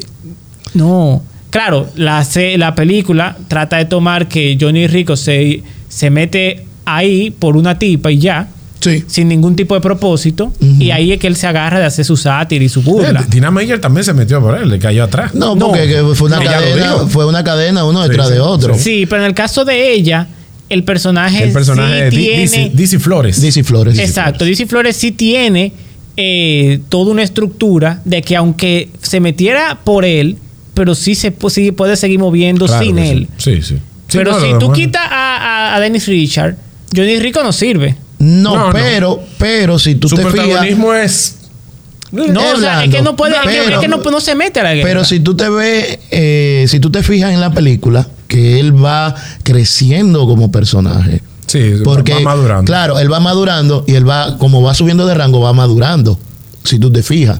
no. 0.73 1.21
Claro, 1.49 1.87
la 1.95 2.27
la 2.57 2.75
película 2.75 3.37
trata 3.47 3.77
de 3.77 3.85
tomar 3.85 4.27
que 4.27 4.57
Johnny 4.59 4.87
Rico 4.87 5.15
se 5.15 5.63
se 5.87 6.09
mete 6.09 6.65
ahí 6.85 7.31
por 7.31 7.55
una 7.55 7.79
tipa 7.79 8.11
y 8.11 8.19
ya. 8.19 8.49
Sí. 8.79 9.03
sin 9.07 9.27
ningún 9.27 9.55
tipo 9.55 9.73
de 9.75 9.81
propósito. 9.81 10.53
Y 10.61 10.91
ahí 10.91 11.11
es 11.11 11.19
que 11.19 11.27
él 11.27 11.35
se 11.35 11.47
agarra 11.47 11.79
de 11.79 11.85
hacer 11.85 12.05
su 12.05 12.15
sátira 12.17 12.63
y 12.63 12.69
su 12.69 12.81
Eh, 12.81 12.83
burla. 12.83 13.25
Tina 13.29 13.49
Meyer 13.51 13.81
también 13.81 14.03
se 14.03 14.13
metió 14.13 14.39
por 14.41 14.57
él, 14.57 14.69
le 14.69 14.79
cayó 14.79 15.03
atrás. 15.03 15.33
No, 15.33 15.55
No. 15.55 15.67
porque 15.69 15.87
que 15.87 16.01
fue 16.15 16.27
una 16.27 16.39
cadena, 16.43 16.93
fue 17.07 17.25
una 17.25 17.43
cadena 17.43 17.83
uno 17.85 18.03
Sí, 18.03 18.09
detrás 18.09 18.27
sí, 18.27 18.33
de 18.35 18.39
otro. 18.39 18.73
sí. 18.75 18.79
Sí, 18.81 19.05
pero 19.07 19.21
en 19.23 19.27
el 19.27 19.33
caso 19.33 19.65
de 19.65 19.93
ella, 19.93 20.27
el 20.69 20.83
personaje, 20.83 21.43
el 21.43 21.51
personaje 21.53 22.11
sí 22.11 22.17
de 22.17 22.47
tiene... 22.47 22.99
Flores. 22.99 23.41
Dizzy 23.41 23.63
Flores. 23.63 23.97
Exacto, 23.99 24.45
Dizzy 24.45 24.65
Flores 24.65 24.95
sí 24.95 25.11
tiene 25.11 25.73
eh, 26.15 26.79
toda 26.89 27.11
una 27.11 27.23
estructura 27.23 28.01
de 28.05 28.21
que 28.21 28.35
aunque 28.35 28.89
se 29.01 29.19
metiera 29.19 29.79
por 29.83 30.03
él, 30.05 30.37
pero 30.73 30.93
sí 30.95 31.15
se 31.15 31.33
sí 31.49 31.71
puede 31.71 31.95
seguir 31.95 32.19
moviendo 32.19 32.65
Claro 32.65 32.83
sin 32.85 32.97
él. 32.99 33.27
Sí, 33.37 33.61
sí. 33.61 33.75
Sí, 34.07 34.17
pero 34.17 34.31
no, 34.31 34.39
si 34.39 34.47
tú 34.59 34.71
quitas 34.71 35.01
a, 35.09 35.35
a- 35.71 35.75
a 35.75 35.79
Dennis 35.79 36.07
Richard, 36.07 36.55
Johnny 36.95 37.19
Rico 37.19 37.43
no 37.43 37.51
sirve. 37.51 37.95
No, 38.19 38.55
No, 38.55 38.65
no. 38.67 38.73
pero, 38.73 39.19
pero 39.37 39.77
si 39.79 39.95
tú 39.95 40.09
Su 40.09 40.15
te 40.15 40.23
fijas. 40.25 40.33
protagonismo 40.45 40.93
es. 40.93 41.35
No, 42.11 42.23
Es 42.23 42.53
o 42.55 42.59
sea, 42.61 42.83
es 42.85 42.89
que 42.89 43.01
no 43.01 43.15
puede, 43.17 43.35
es 43.35 43.41
que- 43.41 43.47
pero- 43.65 43.75
es 43.75 43.79
que 43.79 43.87
no, 43.89 43.97
no 43.97 44.21
se 44.21 44.33
mete 44.33 44.61
a 44.61 44.63
la 44.63 44.73
guerra. 44.73 44.87
Pero 44.87 45.03
si 45.03 45.19
tú 45.19 45.35
te 45.35 45.49
ves, 45.49 45.99
eh, 46.09 46.65
si 46.69 46.79
tú 46.79 46.89
te 46.89 47.03
fijas 47.03 47.33
en 47.33 47.41
la 47.41 47.51
película, 47.51 48.07
que 48.27 48.59
él 48.59 48.73
va 48.83 49.13
creciendo 49.43 50.25
como 50.25 50.51
personaje. 50.51 51.21
Sí, 51.47 51.73
Porque, 51.83 52.13
va 52.13 52.19
madurando. 52.21 52.63
claro, 52.65 52.99
él 52.99 53.11
va 53.11 53.19
madurando 53.19 53.83
y 53.87 53.95
él 53.95 54.07
va, 54.09 54.37
como 54.37 54.61
va 54.61 54.73
subiendo 54.73 55.05
de 55.05 55.13
rango, 55.15 55.39
va 55.41 55.53
madurando. 55.53 56.17
Si 56.63 56.79
tú 56.79 56.91
te 56.91 57.03
fijas. 57.03 57.39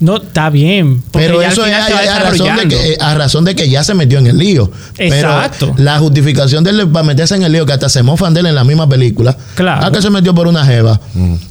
No, 0.00 0.16
está 0.18 0.50
bien. 0.50 1.00
porque 1.10 1.26
Pero 1.26 1.42
eso 1.42 1.64
es 1.64 1.68
final 1.74 1.86
se 1.86 1.92
va 1.94 1.98
a, 1.98 2.02
a 2.02 2.04
razón 2.04 2.32
de 2.32 2.32
desarrollando. 2.32 2.68
que, 2.76 2.92
eh, 2.92 2.96
a 3.00 3.14
razón 3.14 3.44
de 3.44 3.54
que 3.56 3.68
ya 3.68 3.82
se 3.84 3.94
metió 3.94 4.18
en 4.18 4.26
el 4.26 4.36
lío. 4.38 4.70
Exacto. 4.98 5.72
Pero 5.74 5.84
la 5.84 5.98
justificación 5.98 6.64
de 6.64 6.70
él 6.70 6.88
para 6.88 7.04
meterse 7.04 7.34
en 7.34 7.42
el 7.42 7.52
lío, 7.52 7.64
que 7.66 7.72
hasta 7.72 7.88
se 7.88 8.02
mofan 8.02 8.34
de 8.34 8.40
él 8.40 8.46
en 8.46 8.54
la 8.54 8.64
misma 8.64 8.88
película. 8.88 9.36
Claro. 9.54 9.86
Ah, 9.86 9.90
que 9.90 10.02
se 10.02 10.10
metió 10.10 10.34
por 10.34 10.46
una 10.48 10.64
jeva. 10.66 11.00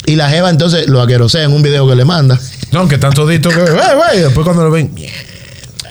Y 0.05 0.15
la 0.15 0.29
jeva 0.29 0.49
entonces 0.49 0.87
lo 0.87 1.01
aquerosea 1.01 1.43
en 1.43 1.53
un 1.53 1.61
video 1.61 1.87
que 1.87 1.95
le 1.95 2.05
manda. 2.05 2.39
No, 2.71 2.87
que 2.87 2.95
están 2.95 3.13
toditos 3.13 3.53
que. 3.53 3.61
"Wey, 3.61 3.71
wey", 3.71 4.19
después 4.21 4.43
cuando 4.43 4.63
lo 4.63 4.71
ven. 4.71 4.93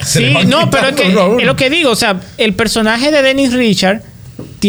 se 0.04 0.18
Sí, 0.18 0.34
no, 0.46 0.70
pero 0.70 0.88
es, 0.88 0.94
que, 0.96 1.08
es 1.08 1.14
lo 1.14 1.56
que 1.56 1.70
digo. 1.70 1.90
O 1.90 1.96
sea, 1.96 2.20
el 2.38 2.54
personaje 2.54 3.11
de 3.11 3.23
Dennis 3.23 3.52
Richard 3.52 4.02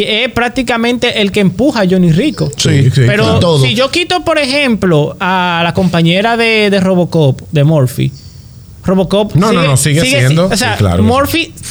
es 0.03 0.31
prácticamente 0.31 1.21
el 1.21 1.31
que 1.31 1.39
empuja 1.39 1.81
a 1.81 1.87
Johnny 1.89 2.11
Rico. 2.11 2.49
Sí, 2.57 2.89
sí. 2.91 3.01
Pero 3.05 3.39
todo. 3.39 3.63
si 3.65 3.75
yo 3.75 3.89
quito, 3.91 4.23
por 4.23 4.37
ejemplo, 4.37 5.15
a 5.19 5.61
la 5.63 5.73
compañera 5.73 6.37
de, 6.37 6.69
de 6.69 6.79
Robocop, 6.79 7.41
de 7.51 7.63
Murphy. 7.63 8.11
Robocop. 8.85 9.35
No, 9.35 9.51
no, 9.51 9.63
no, 9.63 9.77
sigue 9.77 10.01
siendo, 10.01 10.45
O 10.45 10.55
sea, 10.55 10.73
sí, 10.73 10.77
claro 10.77 11.03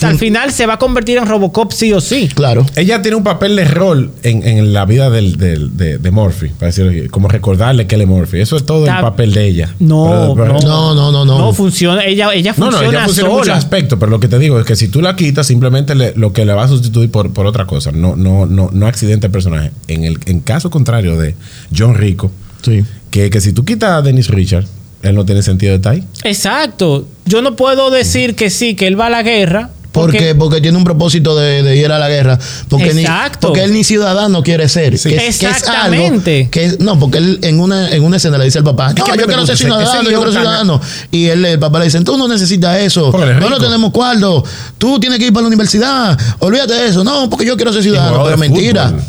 Murphy 0.05 0.13
al 0.15 0.19
final 0.19 0.53
se 0.53 0.67
va 0.67 0.75
a 0.75 0.79
convertir 0.79 1.19
en 1.19 1.27
Robocop 1.27 1.73
sí 1.73 1.93
o 1.93 2.01
sí. 2.01 2.29
Claro. 2.35 2.65
Ella 2.77 3.03
tiene 3.03 3.17
un 3.17 3.25
papel 3.25 3.57
de 3.57 3.65
rol 3.65 4.11
en, 4.23 4.47
en 4.47 4.73
la 4.73 4.85
vida 4.85 5.11
del, 5.11 5.37
del- 5.37 5.77
de, 5.77 5.99
de 5.99 6.11
Murphy, 6.11 6.49
para 6.49 6.67
decirlo, 6.73 6.93
como 7.11 7.29
recordarle 7.29 7.87
que 7.87 7.95
él 7.97 8.03
es 8.03 8.09
Murphy. 8.09 8.41
Eso 8.41 8.57
es 8.57 8.65
todo 8.67 8.85
Está- 8.85 8.97
el 8.99 9.03
papel 9.03 9.33
de 9.35 9.47
ella. 9.47 9.75
No, 9.81 10.35
Pero- 10.37 10.59
pero- 10.59 10.61
no. 10.61 10.95
No, 10.95 10.95
no, 10.95 11.13
no, 11.13 11.25
no. 11.25 11.39
No 11.39 11.53
funciona. 11.53 12.05
Ella, 12.05 12.29
ella 12.35 12.53
No, 12.57 12.65
funciona, 12.67 12.87
no, 12.87 12.91
ella 12.93 13.05
funciona 13.07 13.31
en 13.31 13.37
muchos 13.37 13.55
aspectos, 13.57 13.99
pero 13.99 14.11
lo 14.11 14.21
que 14.21 14.29
te 14.29 14.39
digo 14.39 14.59
es 14.61 14.67
que 14.67 14.77
si 14.77 14.89
tú 14.89 15.01
la 15.03 15.17
quitas, 15.17 15.47
simplemente 15.47 15.95
le- 15.95 16.13
lo 16.17 16.33
que 16.33 16.45
le 16.45 16.53
va 16.55 16.65
a 16.65 16.69
sustituir 16.69 17.11
por, 17.11 17.33
por 17.33 17.47
otra 17.47 17.67
cosa, 17.67 17.93
no, 17.93 18.17
no, 18.17 18.47
no, 18.47 18.71
no 18.73 18.87
accidente 18.87 19.27
el 19.27 19.33
personaje. 19.33 19.71
En 19.89 20.05
el 20.05 20.19
en 20.27 20.41
caso 20.41 20.71
contrario 20.71 21.17
de 21.19 21.35
John 21.77 21.95
Rico, 21.95 22.31
Sí. 22.63 22.83
que, 23.11 23.31
que 23.31 23.41
si 23.41 23.53
tú 23.53 23.65
quitas 23.65 23.91
a 23.91 24.03
Dennis 24.03 24.29
Richard, 24.29 24.65
él 25.03 25.15
no 25.15 25.27
tiene 25.27 25.43
sentido 25.43 25.73
de 25.73 25.77
estar 25.77 25.93
ahí. 25.93 26.05
Exacto. 26.23 27.07
Yo 27.27 27.43
no 27.43 27.57
puedo 27.57 27.91
decir 27.91 28.35
que 28.37 28.49
sí, 28.51 28.75
que 28.75 28.87
él 28.87 28.99
va 28.99 29.07
a 29.07 29.11
la 29.11 29.23
guerra. 29.23 29.71
Porque, 29.95 30.35
porque 30.35 30.61
tiene 30.61 30.77
un 30.77 30.85
propósito 30.85 31.37
de, 31.37 31.63
de 31.63 31.77
ir 31.77 31.91
a 31.91 31.99
la 31.99 32.09
guerra. 32.09 32.39
Porque, 32.69 32.91
Exacto. 32.91 33.39
Ni, 33.41 33.47
porque 33.49 33.63
él 33.65 33.73
ni 33.73 33.85
ciudadano 33.85 34.43
quiere 34.43 34.69
ser. 34.69 34.99
Sí. 34.99 35.09
Que, 35.11 35.29
es- 35.29 35.39
que 35.39 35.47
es 35.47 35.53
algo 35.63 35.95
Exactamente. 35.95 36.49
que 36.51 36.77
no, 36.81 36.99
porque 36.99 37.19
él 37.19 37.39
en 37.43 37.61
una, 37.61 37.91
en 37.91 38.03
una 38.03 38.17
escena 38.17 38.37
le 38.37 38.45
dice 38.47 38.59
al 38.59 38.65
papá, 38.65 38.93
no, 38.93 39.07
yo 39.17 39.27
quiero 39.27 39.47
ser 39.47 39.57
ciudadano, 39.57 40.03
yo 40.03 40.09
quiero 40.19 40.33
ser 40.33 40.41
ciudadano. 40.43 40.81
Y 41.13 41.27
él, 41.29 41.45
el 41.45 41.59
papá 41.59 41.79
le 41.79 41.85
dice, 41.87 42.01
tú 42.03 42.19
no 42.19 42.27
necesitas 42.29 42.77
eso. 42.81 43.13
No 43.41 43.49
lo 43.49 43.59
tenemos 43.59 43.93
cuarto. 43.93 44.45
Tú 44.79 44.99
tienes 44.99 45.19
que 45.19 45.27
ir 45.27 45.33
para 45.33 45.43
la 45.43 45.49
universidad. 45.49 46.19
Olvídate 46.41 46.75
de 46.75 46.87
eso. 46.89 47.05
No, 47.05 47.31
porque 47.31 47.47
yo 47.47 47.57
quiero 47.57 47.73
ser 47.73 47.83
ciudadano. 47.85 48.25
Pero 48.25 48.37
mentira. 48.37 48.89
fútbol. 48.89 49.03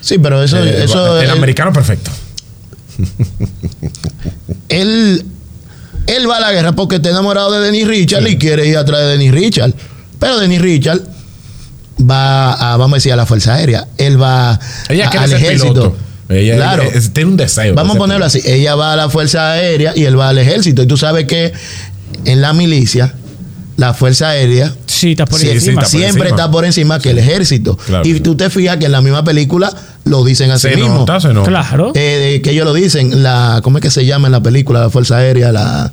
Sí, 0.00 0.18
pero 0.18 0.42
eso, 0.42 0.58
Eh, 0.64 0.84
eso 0.84 1.18
el 1.18 1.24
él- 1.24 1.30
americano 1.30 1.72
perfecto. 1.72 2.10
él, 4.68 5.24
él 6.06 6.30
va 6.30 6.36
a 6.36 6.40
la 6.40 6.52
guerra 6.52 6.72
porque 6.72 6.96
está 6.96 7.10
enamorado 7.10 7.50
de 7.52 7.60
Denis 7.60 7.86
Richard 7.86 8.26
y 8.28 8.36
quiere 8.38 8.66
ir 8.66 8.76
atrás 8.76 9.00
de 9.00 9.06
Denis 9.08 9.32
Richard. 9.32 9.72
Pero 10.18 10.38
Denis 10.38 10.60
Richard 10.60 11.00
va 12.00 12.52
a, 12.54 12.76
vamos 12.76 12.94
a 12.94 12.96
decir, 12.96 13.12
a 13.12 13.16
la 13.16 13.26
Fuerza 13.26 13.54
Aérea. 13.54 13.86
Él 13.96 14.20
va 14.20 14.58
Ella 14.88 15.08
a- 15.08 15.22
al 15.22 15.32
ejército. 15.32 15.72
piloto. 15.72 15.96
Ella, 16.28 16.56
claro. 16.56 16.82
es- 16.82 17.12
tiene 17.12 17.30
un 17.30 17.36
deseo. 17.36 17.74
Vamos 17.74 17.96
a 17.96 17.98
ponerlo 17.98 18.26
piloto. 18.26 18.38
así. 18.46 18.52
Ella 18.52 18.74
va 18.74 18.92
a 18.92 18.96
la 18.96 19.08
Fuerza 19.08 19.52
Aérea 19.52 19.92
y 19.96 20.04
él 20.04 20.18
va 20.18 20.28
al 20.28 20.38
ejército. 20.38 20.82
Y 20.82 20.86
tú 20.86 20.96
sabes 20.96 21.24
que 21.26 21.52
en 22.24 22.40
la 22.40 22.52
milicia, 22.52 23.14
la 23.76 23.94
Fuerza 23.94 24.30
Aérea 24.30 24.72
Sí, 24.86 25.12
está 25.12 25.24
por 25.26 25.38
Sí, 25.38 25.46
sí, 25.46 25.52
encima. 25.52 25.72
está 25.72 25.80
por 25.82 25.90
siempre 25.90 26.22
encima. 26.22 26.28
está 26.36 26.50
por 26.50 26.64
encima 26.64 26.98
que 26.98 27.10
el 27.10 27.18
ejército. 27.18 27.76
Claro, 27.76 28.06
y 28.06 28.14
sí. 28.14 28.20
tú 28.20 28.34
te 28.36 28.50
fijas 28.50 28.76
que 28.78 28.86
en 28.86 28.92
la 28.92 29.00
misma 29.00 29.22
película 29.24 29.72
lo 30.04 30.24
dicen 30.24 30.50
así 30.50 30.68
Se 30.68 30.76
mismo. 30.76 30.94
nota, 30.94 31.20
se 31.20 31.32
nota. 31.32 31.48
Claro. 31.48 31.92
Eh, 31.94 32.40
que 32.42 32.50
ellos 32.50 32.64
lo 32.64 32.74
dicen, 32.74 33.22
la, 33.22 33.60
¿cómo 33.62 33.78
es 33.78 33.82
que 33.82 33.90
se 33.90 34.04
llama 34.04 34.26
en 34.28 34.32
la 34.32 34.42
película? 34.42 34.80
La 34.80 34.90
Fuerza 34.90 35.18
Aérea, 35.18 35.52
la... 35.52 35.92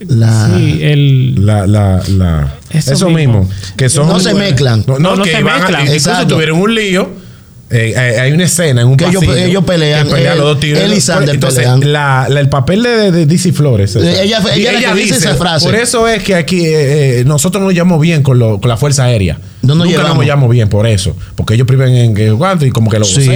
la 0.00 0.50
Sí, 0.56 0.78
el. 0.82 1.44
La, 1.46 1.66
la, 1.66 2.00
la, 2.08 2.54
Eso 2.70 2.92
eso, 2.92 3.08
mismo. 3.10 3.40
mismo. 3.44 3.54
Que 3.76 3.88
son, 3.88 4.08
No 4.08 4.20
se 4.20 4.34
mezclan. 4.34 4.84
No, 4.86 4.98
no, 4.98 5.22
que 5.22 5.30
se 5.32 5.40
iban 5.40 5.54
a- 5.54 5.58
mezclan. 5.58 5.80
incluso 5.86 6.10
Exacto. 6.10 6.34
tuvieron 6.34 6.60
un 6.60 6.74
lío. 6.74 7.28
eh, 7.70 7.92
eh, 7.94 8.18
hay 8.20 8.32
una 8.32 8.44
escena 8.44 8.80
en 8.80 8.86
un 8.88 8.96
Que 8.96 9.04
ellos- 9.04 9.22
pasillo. 9.22 9.44
ellos 9.46 9.62
pelean, 9.64 10.06
que 10.06 10.14
pelean 10.14 10.32
él- 10.32 10.38
los 10.38 10.48
dos 10.54 10.60
tigres. 10.60 10.84
él 10.84 10.94
y 10.94 11.00
Sander 11.02 11.34
Entonces, 11.34 11.64
pelean. 11.64 11.92
La, 11.92 12.26
la- 12.26 12.40
el 12.40 12.48
papel 12.48 12.82
de, 12.82 12.88
de, 12.96 13.12
de 13.12 13.26
Dizzy 13.26 13.52
Flores. 13.52 13.94
Ella- 13.94 14.40
ella 14.54 14.94
dice 14.94 15.16
esa 15.16 15.34
frase. 15.34 15.66
Por 15.66 15.74
eso 15.74 16.08
es 16.08 16.22
que 16.22 16.34
aquí 16.34 16.64
eh, 16.64 17.20
eh, 17.20 17.24
nosotros 17.26 17.62
nos 17.62 17.74
llevamos 17.74 18.00
bien 18.00 18.22
con, 18.22 18.38
lo- 18.38 18.58
con 18.58 18.70
la 18.70 18.78
Fuerza 18.78 19.04
Aérea. 19.04 19.38
No 19.60 19.74
nos 19.74 19.86
Nunca 19.86 20.02
nos 20.14 20.24
llevamos 20.24 20.48
bien 20.50 20.70
por 20.70 20.86
eso. 20.86 21.14
Porque 21.34 21.52
ellos 21.56 21.66
priven 21.66 21.94
en 21.94 22.14
que 22.14 22.32
cuánto 22.32 22.64
y 22.64 22.70
como 22.70 22.90
que 22.90 23.00
lo 23.00 23.04
Sí. 23.04 23.28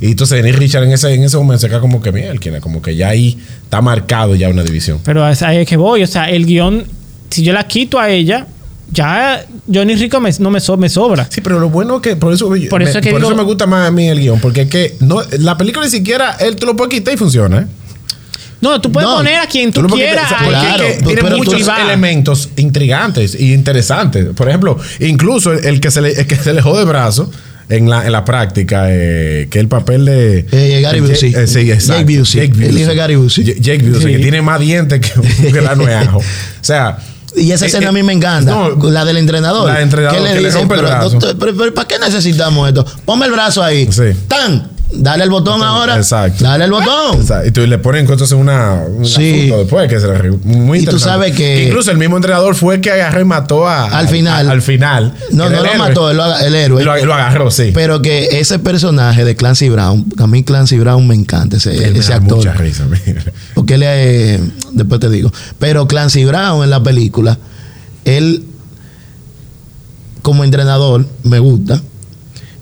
Y 0.00 0.06
entonces 0.10 0.42
Denis 0.42 0.56
Richard 0.58 0.82
en 0.82 0.90
ese, 0.90 1.14
en 1.14 1.22
ese 1.22 1.36
momento 1.36 1.60
se 1.60 1.68
queda 1.68 1.78
como 1.78 2.02
que 2.02 2.10
miel, 2.10 2.40
como 2.60 2.82
que 2.82 2.96
ya 2.96 3.10
ahí 3.10 3.38
está 3.62 3.80
marcado 3.82 4.34
ya 4.34 4.48
una 4.48 4.64
división. 4.64 4.98
Pero 5.04 5.24
a 5.24 5.30
esa- 5.30 5.46
ahí 5.46 5.58
es 5.58 5.68
que 5.68 5.76
voy. 5.76 6.02
O 6.02 6.08
sea, 6.08 6.28
el 6.28 6.44
guion, 6.44 6.82
si 7.30 7.44
yo 7.44 7.52
la 7.52 7.68
quito 7.68 8.00
a 8.00 8.10
ella, 8.10 8.48
ya 8.92 9.44
Johnny 9.72 9.94
Rico 9.96 10.20
me- 10.20 10.30
no 10.38 10.50
me, 10.50 10.60
so- 10.60 10.76
me 10.76 10.88
sobra. 10.88 11.26
Sí, 11.30 11.40
pero 11.40 11.58
lo 11.58 11.68
bueno 11.70 12.00
que 12.00 12.16
por 12.16 12.32
eso, 12.32 12.48
Por 12.48 12.58
me, 12.82 12.88
eso 12.88 12.98
es 12.98 13.04
que 13.04 13.10
por 13.10 13.20
digo- 13.20 13.30
eso 13.30 13.36
me 13.36 13.42
gusta 13.44 13.66
más 13.66 13.88
a 13.88 13.90
mí 13.90 14.08
el 14.08 14.20
guion, 14.20 14.40
porque 14.40 14.62
es 14.62 14.68
que 14.70 14.96
no, 15.00 15.20
la 15.38 15.56
película 15.56 15.84
ni 15.84 15.90
siquiera 15.90 16.36
él 16.40 16.56
te 16.56 16.66
lo 16.66 16.76
puede 16.76 16.90
quitar 16.90 17.14
y 17.14 17.16
funciona. 17.16 17.60
¿eh? 17.60 17.66
No, 18.60 18.80
tú 18.80 18.90
puedes 18.90 19.08
No, 19.08 19.16
poner 19.16 19.36
a 19.36 19.46
quien 19.46 19.70
tú, 19.70 19.82
lo 19.82 19.88
puedes 19.88 20.06
quieras. 20.06 20.28
quitar, 20.28 20.46
o 20.46 20.50
sea, 20.50 20.60
Claro, 20.60 20.84
que 20.84 20.92
tiene 21.04 21.22
pero 21.22 21.28
tú- 21.36 21.44
muchos 21.44 21.68
elementos 21.84 22.48
intrigantes 22.56 23.34
y 23.38 23.52
interesantes. 23.52 24.28
Por 24.34 24.48
ejemplo, 24.48 24.78
incluso 25.00 25.52
el, 25.52 25.64
el 25.64 25.80
que 25.80 25.90
se 25.90 26.00
le, 26.00 26.12
el 26.12 26.26
que 26.26 26.36
se 26.36 26.54
le 26.54 26.62
jode 26.62 26.84
brazo 26.84 27.30
en 27.68 27.90
la, 27.90 28.06
en 28.06 28.12
la 28.12 28.24
práctica, 28.24 28.86
eh, 28.88 29.48
que 29.50 29.58
el 29.58 29.68
papel 29.68 30.04
de 30.06 30.46
Eh, 30.52 30.80
Gary 30.80 31.00
Busey. 31.00 31.34
eh, 31.34 31.46
sí, 31.46 31.70
exacto. 31.70 32.02
Jake 32.02 32.18
Busey. 32.18 32.40
El 32.68 32.78
hijo 32.78 32.90
de 32.90 32.96
Gary 32.96 33.16
Busey. 33.16 33.44
Jake 33.60 33.82
Busey, 33.82 34.12
que 34.14 34.18
tiene 34.20 34.40
más 34.40 34.58
dientes 34.60 35.00
que 35.00 35.18
un 35.18 35.52
grano 35.52 35.84
de 35.84 35.94
ajo. 35.94 36.18
O 36.18 36.22
sea, 36.62 36.96
Y 37.36 37.52
esa 37.52 37.66
eh, 37.66 37.68
escena 37.68 37.86
eh, 37.86 37.88
a 37.90 37.92
mí 37.92 38.02
me 38.02 38.12
encanta. 38.14 38.50
no, 38.50 38.90
la 38.90 39.04
del 39.04 39.18
entrenador. 39.18 39.66
la 39.68 39.74
del 39.74 39.82
entrenador, 39.84 40.16
Que 40.16 40.22
le 40.24 40.28
que 40.34 40.40
le 40.40 40.46
dice, 40.48 40.58
rompe 40.58 40.74
el 40.74 40.80
pero, 40.80 40.90
brazo". 40.92 41.10
doctor, 41.10 41.36
pero- 41.38 41.56
pero 41.56 41.74
¿para 41.74 41.86
qué 41.88 41.98
necesitamos 41.98 42.66
esto? 42.68 42.84
Ponme 43.04 43.26
el 43.26 43.32
brazo 43.32 43.62
ahí. 43.62 43.86
Sí. 43.92 44.04
¡Tan! 44.26 44.70
Dale 44.92 45.24
el 45.24 45.30
botón 45.30 45.62
ahora. 45.64 45.96
Exacto. 45.96 46.44
Dale 46.44 46.64
el 46.64 46.70
botón. 46.70 47.20
O 47.20 47.22
sea, 47.22 47.44
y 47.44 47.50
tú 47.50 47.66
le 47.66 47.76
ponen 47.78 48.02
entonces 48.02 48.30
una, 48.32 48.84
un 48.88 49.04
Sí. 49.04 49.48
después 49.50 49.88
que 49.88 49.98
se 49.98 50.06
le 50.06 50.16
re- 50.16 50.30
muy 50.30 50.78
Y 50.78 50.84
tú 50.86 50.98
sabes 51.00 51.34
que- 51.34 51.64
incluso 51.64 51.90
el 51.90 51.98
mismo 51.98 52.14
entrenador 52.16 52.54
fue 52.54 52.76
el 52.76 52.80
que 52.80 52.92
agarró 52.92 53.20
y 53.20 53.24
mató 53.24 53.66
a 53.66 53.86
Al 53.86 54.08
final. 54.08 54.48
a- 54.48 54.52
al 54.52 54.62
final 54.62 55.12
No, 55.32 55.50
no 55.50 55.62
lo 55.62 55.74
mató, 55.74 56.10
el 56.10 56.54
héroe. 56.54 56.84
lo, 56.84 57.04
lo 57.04 57.14
agarró 57.14 57.50
sí 57.50 57.72
Pero 57.74 58.00
que 58.00 58.38
ese 58.38 58.58
personaje 58.60 59.24
de 59.24 59.34
Clancy 59.34 59.68
Brown, 59.68 60.06
a 60.18 60.26
mí 60.28 60.44
Clancy 60.44 60.78
Brown 60.78 61.06
me 61.06 61.16
encanta, 61.16 61.56
ese, 61.56 61.72
Él 61.84 61.94
me 61.94 62.00
da 62.00 62.14
actor. 62.16 62.36
mucha 62.38 62.52
risa 62.52 62.86
mira. 63.06 63.24
Porque 63.54 63.74
él 63.74 63.82
es, 63.82 64.40
después 64.72 65.00
te 65.00 65.10
digo. 65.10 65.32
Pero 65.58 65.88
Clancy 65.88 66.24
Brown 66.24 66.62
en 66.62 66.70
la 66.70 66.82
película, 66.82 67.36
él 68.04 68.44
como 70.22 70.44
entrenador 70.44 71.06
me 71.24 71.38
gusta. 71.40 71.80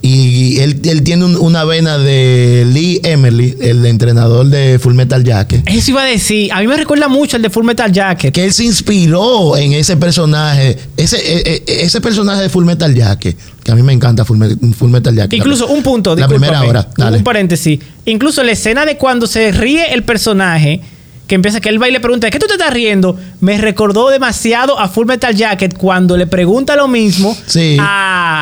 Y 0.07 0.59
él, 0.61 0.81
él 0.85 1.03
tiene 1.03 1.25
un- 1.25 1.37
una 1.37 1.65
vena 1.65 1.97
de 1.97 2.67
Lee 2.71 3.01
Emily, 3.05 3.57
el 3.59 3.87
entrenador 3.87 4.45
de 4.47 4.79
Full 4.79 4.93
Metal 4.93 5.25
Jacket. 5.25 5.63
Eso 5.67 5.93
iba 5.93 6.03
a 6.03 6.05
decir. 6.05 6.53
A 6.53 6.61
mí 6.61 6.67
me 6.67 6.77
recuerda 6.77 7.09
mucho 7.09 7.39
el 7.39 7.43
de 7.43 7.49
Full 7.49 7.65
Metal 7.65 7.91
Jacket. 7.91 8.35
Que 8.35 8.45
él 8.45 8.53
se 8.53 8.65
inspiró 8.65 9.57
en 9.57 9.73
ese 9.73 9.97
personaje, 9.97 10.77
ese, 10.99 11.17
e- 11.17 11.63
e- 11.67 11.85
ese 11.87 12.03
personaje 12.03 12.43
de 12.43 12.49
Full 12.51 12.67
Metal 12.67 12.95
Jacket, 12.95 13.35
que 13.65 13.73
a 13.73 13.75
mí 13.75 13.83
me 13.83 13.95
encanta 13.95 14.27
Full, 14.27 14.37
Me- 14.37 14.75
Full 14.77 14.91
Metal 14.91 15.15
Jacket. 15.17 15.39
Incluso 15.39 15.69
un 15.69 15.83
punto, 15.83 16.15
La 16.15 16.29
primera 16.29 16.63
hora, 16.65 16.87
dale. 16.99 17.17
Un 17.17 17.25
paréntesis. 17.25 17.79
Incluso 18.05 18.43
la 18.43 18.53
escena 18.53 18.85
de 18.85 18.99
cuando 18.99 19.27
se 19.27 19.53
ríe 19.53 19.95
el 19.95 20.03
personaje, 20.03 20.83
que 21.27 21.35
empieza 21.35 21.59
que 21.63 21.71
él 21.71 21.81
va 21.81 21.89
y 21.89 21.93
le 21.93 22.01
pregunta, 22.01 22.27
¿de 22.27 22.31
qué 22.31 22.39
tú 22.39 22.45
te 22.47 22.53
estás 22.53 22.75
riendo? 22.75 23.19
Me 23.45 23.59
recordó 23.59 24.09
demasiado 24.09 24.79
a 24.81 24.89
Full 24.89 25.07
Metal 25.07 25.35
Jacket 25.35 25.77
cuando 25.77 26.17
le 26.17 26.27
pregunta 26.27 26.77
lo 26.77 26.89
mismo 26.89 27.37
Sí. 27.47 27.77
a, 27.79 27.85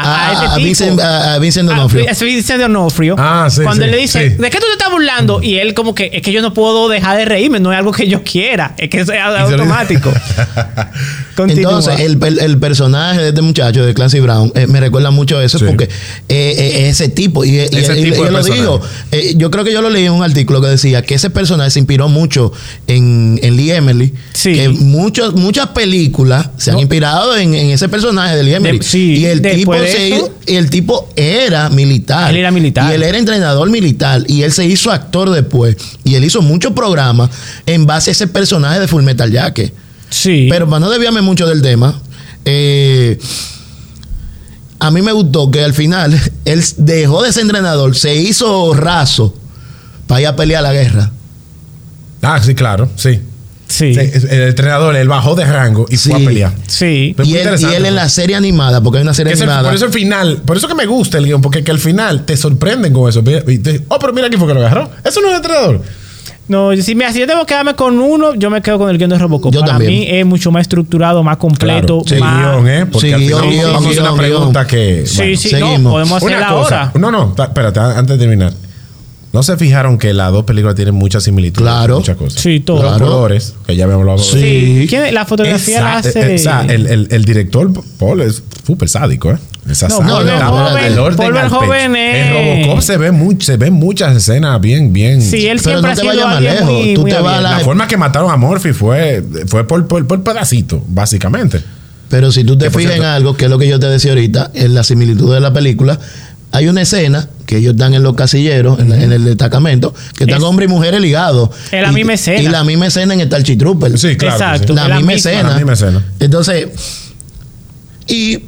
a 0.02 0.28
A- 0.28 0.32
este 0.32 0.46
a 0.46 0.54
tipo. 0.54 0.66
Vincent- 0.68 1.00
a- 1.00 1.34
a 1.34 1.38
Vincent 1.40 1.68
D'Onofrio. 1.68 2.04
A 2.08 2.24
Vincent 2.24 2.60
D'Onofrio. 2.60 3.16
Ah, 3.18 3.48
sí, 3.50 3.62
Cuando 3.62 3.82
sí, 3.82 3.88
él 3.88 3.96
le 3.96 4.00
dice, 4.02 4.30
sí. 4.30 4.36
¿de 4.36 4.50
qué 4.50 4.58
tú 4.58 4.66
te 4.66 4.72
estás 4.72 4.90
burlando? 4.92 5.42
Y 5.42 5.58
él 5.58 5.74
como 5.74 5.94
que, 5.94 6.10
es 6.12 6.22
que 6.22 6.30
yo 6.32 6.40
no 6.40 6.54
puedo 6.54 6.88
dejar 6.88 7.16
de 7.18 7.24
reírme, 7.24 7.58
no 7.58 7.72
es 7.72 7.78
algo 7.78 7.90
que 7.92 8.06
yo 8.06 8.22
quiera, 8.22 8.74
es 8.78 8.88
que 8.90 9.00
eso 9.00 9.12
es 9.12 9.20
automático. 9.20 10.12
Entonces, 11.36 11.98
el, 12.00 12.22
el- 12.22 12.38
el 12.38 12.58
personaje 12.58 13.20
de 13.20 13.28
este 13.28 13.42
muchacho 13.42 13.84
de 13.84 13.94
Clancy 13.94 14.20
Brown 14.20 14.52
eh, 14.54 14.66
me 14.66 14.80
recuerda 14.80 15.10
mucho 15.10 15.38
a 15.38 15.44
eso 15.44 15.58
Sí. 15.58 15.64
porque 15.66 15.84
eh, 15.84 15.88
eh, 16.28 16.88
ese 16.88 17.08
tipo, 17.08 17.44
y, 17.44 17.50
y- 17.56 17.58
Ese 17.58 17.98
y- 17.98 18.04
tipo 18.04 18.16
y 18.16 18.18
de 18.18 18.24
yo 18.26 18.30
lo 18.30 18.42
digo, 18.44 18.80
eh, 19.10 19.34
yo 19.36 19.50
creo 19.50 19.64
que 19.64 19.72
yo 19.72 19.82
lo 19.82 19.90
leí 19.90 20.04
en 20.06 20.12
un 20.12 20.22
artículo 20.22 20.60
que 20.60 20.68
decía 20.68 21.02
que 21.02 21.14
ese 21.14 21.30
personaje 21.30 21.70
se 21.70 21.78
inspiró 21.80 22.08
mucho 22.08 22.52
en, 22.86 23.38
en 23.42 23.56
Lee 23.56 23.72
Emily, 23.72 24.14
Sí. 24.34 24.54
que 24.54 24.68
muchos, 24.92 25.34
muchas 25.34 25.68
películas 25.68 26.50
se 26.56 26.70
han 26.70 26.76
No. 26.76 26.80
inspirado 26.82 27.36
en, 27.36 27.54
en 27.54 27.70
ese 27.70 27.88
personaje 27.88 28.36
de 28.36 28.42
Lee 28.42 28.54
Emily. 28.54 28.78
De- 28.78 28.84
sí, 28.84 29.14
y 29.18 29.24
el 29.24 29.40
tipo, 29.42 29.72
después 29.72 29.80
de 29.82 29.88
se- 29.92 30.14
eso- 30.16 30.30
y 30.46 30.54
el 30.56 30.70
tipo 30.70 31.08
era 31.16 31.68
militar. 31.70 32.30
Él 32.30 32.36
era 32.36 32.50
militar. 32.50 32.90
Y 32.90 32.94
él 32.94 33.02
era 33.02 33.18
entrenador 33.18 33.68
militar 33.70 34.22
y 34.28 34.42
él 34.42 34.52
se 34.52 34.64
hizo 34.66 34.90
actor 34.92 35.30
después. 35.30 35.76
Y 36.04 36.14
él 36.14 36.24
hizo 36.24 36.42
muchos 36.42 36.72
programas 36.72 37.30
en 37.66 37.86
base 37.86 38.10
a 38.10 38.12
ese 38.12 38.26
personaje 38.26 38.78
de 38.78 38.86
Full 38.88 39.02
Metal 39.02 39.30
Jacket. 39.30 39.72
sí. 40.10 40.46
Pero 40.50 40.66
para 40.68 40.80
no 40.80 40.90
desviarme 40.90 41.22
mucho 41.22 41.46
del 41.46 41.62
tema, 41.62 42.00
eh, 42.44 43.18
a 44.78 44.90
mí 44.90 45.00
me 45.02 45.12
gustó 45.12 45.50
que 45.50 45.62
al 45.64 45.72
final 45.74 46.18
él 46.44 46.62
dejó 46.78 47.22
de 47.22 47.32
ser 47.32 47.42
entrenador, 47.42 47.96
se 47.96 48.14
hizo 48.16 48.74
raso 48.74 49.34
para 50.06 50.20
ir 50.20 50.26
a 50.26 50.36
pelear 50.36 50.62
la 50.62 50.72
guerra. 50.72 51.10
Ah, 52.20 52.40
sí, 52.42 52.54
claro, 52.54 52.88
sí. 52.96 53.20
Sí. 53.72 53.92
El 54.30 54.42
entrenador, 54.48 54.94
él 54.96 55.08
bajó 55.08 55.34
de 55.34 55.44
rango 55.44 55.86
y 55.88 55.96
fue 55.96 56.16
Sí. 56.18 56.22
a 56.22 56.26
pelear. 56.26 56.52
Sí. 56.66 57.14
Pero 57.16 57.28
Y 57.28 57.32
él, 57.32 57.36
y 57.36 57.40
interesante, 57.40 57.76
él 57.76 57.86
en 57.86 57.94
la 57.94 58.08
serie 58.08 58.36
animada, 58.36 58.80
porque 58.82 58.98
hay 58.98 59.02
una 59.02 59.14
serie 59.14 59.30
Que 59.32 59.34
es 59.34 59.40
el- 59.40 59.48
animada. 59.48 59.68
por 59.68 59.74
eso 59.76 59.86
el 59.86 59.92
final, 59.92 60.42
por 60.44 60.56
eso 60.56 60.68
que 60.68 60.74
me 60.74 60.86
gusta 60.86 61.18
el 61.18 61.24
guion, 61.26 61.40
porque 61.42 61.64
que 61.64 61.70
al 61.70 61.78
final 61.78 62.24
te 62.24 62.36
sorprenden 62.36 62.92
con 62.92 63.08
eso. 63.08 63.22
Y 63.48 63.58
te- 63.58 63.82
oh, 63.88 63.98
pero 63.98 64.12
mira 64.12 64.28
quién 64.28 64.38
fue 64.38 64.48
que 64.48 64.54
lo 64.54 64.60
agarró. 64.60 64.90
Eso 65.04 65.20
no 65.20 65.28
es 65.30 65.36
entrenador. 65.36 65.80
No, 66.48 66.70
si, 66.76 66.94
me, 66.96 67.10
si 67.12 67.20
yo 67.20 67.26
tengo 67.26 67.40
que 67.40 67.46
quedarme 67.46 67.74
con 67.74 67.98
uno, 68.00 68.34
yo 68.34 68.50
me 68.50 68.60
quedo 68.60 68.76
con 68.76 68.90
el 68.90 68.98
guion 68.98 69.10
de 69.10 69.16
Robocop. 69.18 69.54
Yo 69.54 69.60
Para 69.60 69.72
también. 69.74 69.92
mí 69.92 70.06
es 70.10 70.26
mucho 70.26 70.50
más 70.50 70.62
estructurado, 70.62 71.22
más 71.22 71.36
completo. 71.36 72.02
Claro, 72.02 72.16
sí, 72.16 72.16
más... 72.20 72.52
guion, 72.56 72.68
¿eh? 72.68 72.86
Porque 72.86 73.06
Sí, 73.08 73.12
al 73.14 73.20
guion, 73.20 73.40
final 73.40 73.52
guion, 73.54 73.72
vamos 73.72 73.86
a 73.86 73.90
hacer 73.90 74.02
una 74.02 74.16
pregunta 74.16 74.64
guion. 74.64 74.66
que. 74.66 75.06
Sí, 75.06 75.16
bueno, 75.18 75.36
sí, 75.38 75.48
seguimos. 75.48 75.80
no, 75.80 75.90
podemos 75.92 76.22
Una 76.22 76.36
hacerla 76.36 76.52
cosa. 76.54 76.80
ahora. 76.82 76.92
No, 76.98 77.10
no, 77.12 77.34
espérate, 77.42 77.80
antes 77.80 78.18
de 78.18 78.18
terminar. 78.18 78.52
¿No 79.32 79.42
se 79.42 79.56
fijaron 79.56 79.96
que 79.98 80.12
las 80.12 80.30
dos 80.30 80.44
películas 80.44 80.74
tienen 80.74 80.94
muchas 80.94 81.24
similitudes? 81.24 81.62
Claro. 81.62 81.96
Muchas 82.00 82.16
cosas. 82.16 82.40
Sí, 82.42 82.60
todo. 82.60 82.82
Los 82.82 82.96
Claro. 82.96 83.06
colores, 83.12 83.54
que 83.66 83.74
ya 83.76 83.84
habíamos 83.84 84.02
hablado. 84.02 84.18
Sí. 84.18 84.40
Sí. 84.80 84.86
¿Quién- 84.90 85.14
la 85.14 85.24
fotografía 85.24 85.80
la 85.80 85.96
hace. 85.98 86.32
eh, 86.32 86.34
o 86.34 86.38
sea, 86.38 86.66
el, 86.68 86.86
el- 86.86 87.08
el 87.10 87.24
director 87.24 87.70
Paul 87.98 88.20
es 88.20 88.42
súper 88.66 88.90
sádico, 88.90 89.30
¿eh? 89.30 89.38
Esa 89.70 89.88
No, 89.88 90.00
Paul 90.00 90.26
la- 90.26 90.38
Verhoeven- 90.38 90.82
el 90.84 90.98
orden 90.98 91.16
Paul 91.16 91.36
al. 91.38 91.42
Verhoeven 91.50 91.96
es- 91.96 92.26
En 92.26 92.32
Robocop 92.66 92.82
se 92.82 92.96
ve, 92.98 93.36
se 93.40 93.56
ven 93.56 93.72
muchas 93.72 94.14
escenas 94.16 94.60
bien, 94.60 94.92
bien. 94.92 95.22
Sí, 95.22 95.46
él 95.46 95.60
Pero 95.62 95.80
siempre 95.80 95.82
no 95.82 95.88
ha 95.88 95.94
te 95.94 96.00
sido 96.02 96.12
vayas 96.12 96.26
más 96.26 96.40
lejos. 96.42 96.70
muy, 96.72 96.94
Tú 96.94 97.00
muy 97.02 97.10
te 97.10 97.16
vas 97.16 97.24
a 97.24 97.28
abierto. 97.28 97.42
la- 97.50 97.58
La 97.58 97.64
forma 97.64 97.86
que 97.88 97.96
mataron 97.96 98.30
a 98.30 98.36
Murphy 98.36 98.72
fue, 98.72 99.24
fue 99.46 99.66
por, 99.66 99.86
por, 99.86 100.06
por 100.06 100.22
pedacito, 100.22 100.84
básicamente. 100.88 101.62
Pero 102.10 102.30
si 102.32 102.44
tú 102.44 102.58
te 102.58 102.70
fijas 102.70 102.96
en 102.96 103.04
algo, 103.04 103.34
que 103.34 103.44
es 103.46 103.50
lo 103.50 103.58
que 103.58 103.66
yo 103.66 103.80
te 103.80 103.86
decía 103.86 104.10
ahorita, 104.10 104.50
en 104.52 104.74
la 104.74 104.84
similitud 104.84 105.32
de 105.32 105.40
la 105.40 105.54
película, 105.54 105.98
hay 106.50 106.68
una 106.68 106.82
escena 106.82 107.28
que 107.52 107.58
ellos 107.58 107.72
están 107.74 107.92
en 107.94 108.02
los 108.02 108.14
casilleros, 108.14 108.78
en, 108.80 108.90
el 109.12 109.24
destacamento, 109.24 109.92
que 110.16 110.24
están 110.24 110.38
Es- 110.38 110.44
hombres 110.44 110.68
y 110.68 110.72
mujeres 110.72 111.00
ligados. 111.00 111.50
Es 111.70 111.82
la 111.82 111.90
Y- 111.90 111.94
misma 111.94 112.14
escena. 112.14 112.40
Y 112.42 112.48
la 112.48 112.64
misma 112.64 112.86
escena 112.86 113.14
en 113.14 113.20
Starship 113.20 113.56
Trooper. 113.58 113.98
Sí, 113.98 114.16
claro. 114.16 114.34
Exacto. 114.36 114.68
sí. 114.68 114.74
La 114.74 114.82
misma 114.84 114.96
misma. 114.98 115.12
escena. 115.14 115.48
La 115.50 115.56
misma 115.56 115.72
escena. 115.74 116.04
Entonces, 116.18 116.68
y 118.06 118.44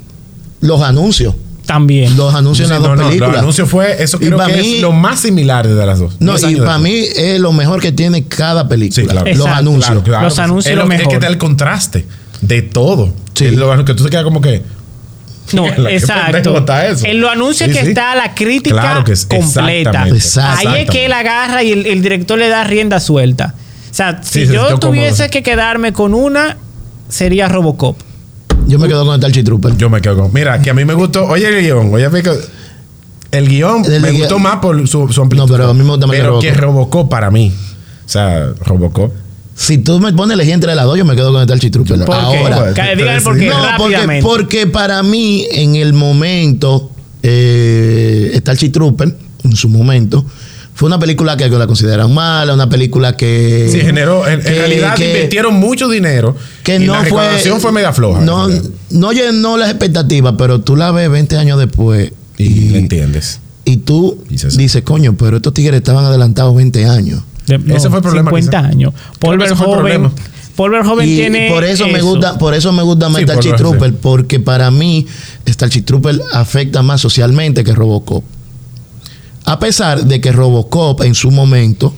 los 0.60 0.80
anuncios. 0.82 1.34
También. 1.66 2.14
Los 2.16 2.34
anuncios 2.34 2.68
Sí, 2.68 2.74
en 2.74 2.80
las 2.82 2.82
no, 2.82 2.94
dos 2.94 2.98
no, 2.98 3.06
películas. 3.08 3.32
Los 3.32 3.40
anuncios 3.40 3.68
fue, 3.70 4.02
eso 4.02 4.18
Y 4.20 4.26
creo 4.26 4.36
para 4.36 4.52
que 4.54 4.60
mí- 4.60 4.74
es 4.76 4.80
lo 4.82 4.92
más 4.92 5.20
similar 5.20 5.66
de 5.66 5.86
las 5.86 5.98
dos. 5.98 6.14
No, 6.20 6.36
y 6.38 6.56
para 6.56 6.78
mí 6.78 6.94
es 7.16 7.40
lo 7.40 7.52
mejor 7.52 7.80
que 7.80 7.90
tiene 7.92 8.24
cada 8.24 8.68
película. 8.68 9.02
Sí, 9.02 9.08
claro. 9.08 9.26
Los 9.34 9.46
anuncios. 9.46 9.86
Claro, 9.86 10.02
claro. 10.02 10.24
Los 10.24 10.38
anuncios 10.38 10.70
es 10.72 10.76
lo 10.76 10.84
lo, 10.86 10.92
es 10.92 10.98
mejor. 10.98 11.12
que 11.12 11.18
te 11.18 11.24
da 11.26 11.32
el 11.32 11.38
contraste 11.38 12.04
de 12.42 12.62
todo. 12.62 13.14
Sí. 13.34 13.46
Es 13.46 13.54
lo 13.54 13.84
que 13.84 13.94
tú 13.94 14.04
te 14.04 14.10
quedas 14.10 14.24
como 14.24 14.40
que. 14.42 14.62
No, 15.52 15.66
exacto. 15.88 16.64
eso. 16.88 17.07
En 17.07 17.20
lo 17.20 17.28
anuncia 17.30 17.66
Sí, 17.66 17.72
que 17.72 17.80
sí. 17.83 17.88
está 17.88 18.14
la 18.14 18.35
crítica 18.35 18.76
Claro 18.80 19.04
que 19.04 19.12
es- 19.12 19.26
completa. 19.26 20.02
Ahí 20.02 20.83
es 20.83 20.90
que 20.90 21.07
él 21.07 21.12
agarra 21.12 21.62
y 21.62 21.72
el, 21.72 21.87
el 21.87 22.02
director 22.02 22.38
le 22.38 22.48
da 22.48 22.64
rienda 22.64 22.98
suelta. 23.00 23.54
O 23.90 23.94
sea, 23.94 24.22
si 24.22 24.46
se 24.46 24.52
yo 24.54 24.78
tuviese 24.78 25.16
cómodo. 25.16 25.30
que 25.30 25.42
quedarme 25.42 25.92
con 25.92 26.14
una, 26.14 26.57
sería 27.09 27.48
Robocop. 27.48 27.96
Yo 28.66 28.78
me 28.78 28.88
quedo 28.88 29.04
con 29.04 29.16
Starship 29.18 29.44
Trooper. 29.44 29.76
Yo 29.76 29.90
me 29.90 30.00
quedo 30.00 30.16
con. 30.22 30.33
Mira, 30.33 30.61
que 30.62 30.70
a 30.70 30.74
mí 30.74 30.85
me 30.85 30.94
gustó. 30.94 31.26
Oye, 31.26 31.46
el 31.46 31.62
guion. 31.62 31.92
Oye, 31.94 32.09
el 33.30 33.48
guion 33.48 33.85
El 33.85 34.00
me 34.00 34.11
guión- 34.11 34.18
gustó 34.20 34.38
más 34.38 34.57
por 34.57 34.87
su, 34.88 35.12
su 35.12 35.20
amplitud. 35.22 35.46
No, 35.46 35.52
pero 35.52 35.68
a 35.70 35.74
mí 35.74 35.83
me 35.83 35.90
gusta 35.90 36.07
más 36.07 36.14
el 36.16 36.22
Pero 36.22 36.30
Robocop. 36.33 36.48
que 36.52 36.54
Robocop 36.61 37.11
para 37.11 37.30
mí. 37.30 37.52
O 38.04 38.09
sea, 38.09 38.46
Robocop. 38.64 39.12
Si 39.56 39.78
tú 39.78 40.00
me 40.00 40.12
pones 40.12 40.34
elegir 40.34 40.54
entre 40.54 40.74
las 40.74 40.84
dos, 40.84 40.98
yo 40.98 41.04
me 41.04 41.14
quedo 41.14 41.32
con. 41.32 41.46
¿Por 41.46 41.56
qué? 42.06 42.38
Ahora. 42.38 42.72
Díganme 42.72 43.20
por 43.20 43.38
qué, 43.38 43.46
No, 43.48 43.56
porque, 43.78 44.20
porque 44.22 44.66
para 44.66 45.02
mí, 45.02 45.46
en 45.50 45.76
el 45.76 45.92
momento, 45.92 46.90
eh, 47.22 48.32
Starship 48.36 48.70
Trooper, 48.72 49.14
en 49.44 49.56
su 49.56 49.68
momento, 49.68 50.24
fue 50.74 50.88
una 50.88 50.98
película 50.98 51.36
que, 51.36 51.48
que 51.48 51.56
la 51.56 51.66
consideran 51.68 52.12
mala, 52.12 52.52
una 52.52 52.68
película 52.68 53.16
que. 53.16 53.68
Sí, 53.70 53.80
generó. 53.80 54.26
En, 54.26 54.42
realidad 54.42 54.96
que- 54.96 55.06
invirtieron 55.08 55.54
mucho 55.54 55.88
dinero. 55.88 56.34
que 56.64 56.76
y 56.76 56.78
no 56.80 56.94
la 56.94 57.04
fue. 57.04 57.20
recaudación 57.22 57.60
fue 57.60 57.70
media 57.72 57.92
floja. 57.92 58.20
No, 58.22 58.48
no 58.90 59.12
llenó 59.12 59.56
las 59.56 59.70
expectativas, 59.70 60.34
pero 60.36 60.60
tú 60.62 60.74
la 60.76 60.90
ves 60.90 61.08
20 61.10 61.36
años 61.36 61.58
después. 61.58 62.12
y, 62.36 62.70
le 62.70 62.78
entiendes. 62.80 63.38
y 63.64 63.76
tú 63.78 64.18
Dices- 64.28 64.56
dices, 64.56 64.82
coño, 64.82 65.16
pero 65.16 65.36
estos 65.36 65.54
tigres 65.54 65.76
estaban 65.78 66.04
adelantados 66.04 66.56
20 66.56 66.84
años. 66.86 67.22
De- 67.46 67.59
no, 67.59 67.76
Ese 67.76 67.88
fue 67.88 67.98
el 67.98 68.02
problema, 68.02 68.30
50 68.30 68.59
quizá. 68.59 68.68
años. 68.70 68.94
Paul 69.18 69.38
Verhoeven. 69.38 69.64
problema. 69.72 70.12
Paul 70.57 70.70
Verhoeven 70.70 71.09
y 71.09 71.14
tiene. 71.16 71.50
por 71.50 71.64
eso, 71.64 71.88
me 71.88 72.00
gusta, 72.00 72.38
por 72.38 72.54
eso 72.54 72.72
me 72.72 72.83
gusta 72.83 73.09
más 73.09 73.20
Sí, 73.20 73.26
por 73.26 73.35
Starship 73.35 73.50
lo- 73.50 73.57
Trooper, 73.57 73.90
sí. 73.90 73.96
porque 74.00 74.40
para 74.40 74.70
mí 74.70 75.07
Starship 75.46 75.83
Trooper 75.83 76.20
afecta 76.33 76.83
más 76.83 77.00
socialmente 77.00 77.64
que 77.64 77.74
Robocop. 77.74 78.24
A 79.46 79.59
pesar 79.59 80.04
de 80.04 80.20
que 80.20 80.33
Robocop 80.33 81.02
en 81.02 81.14
su 81.14 81.30
momento 81.30 81.92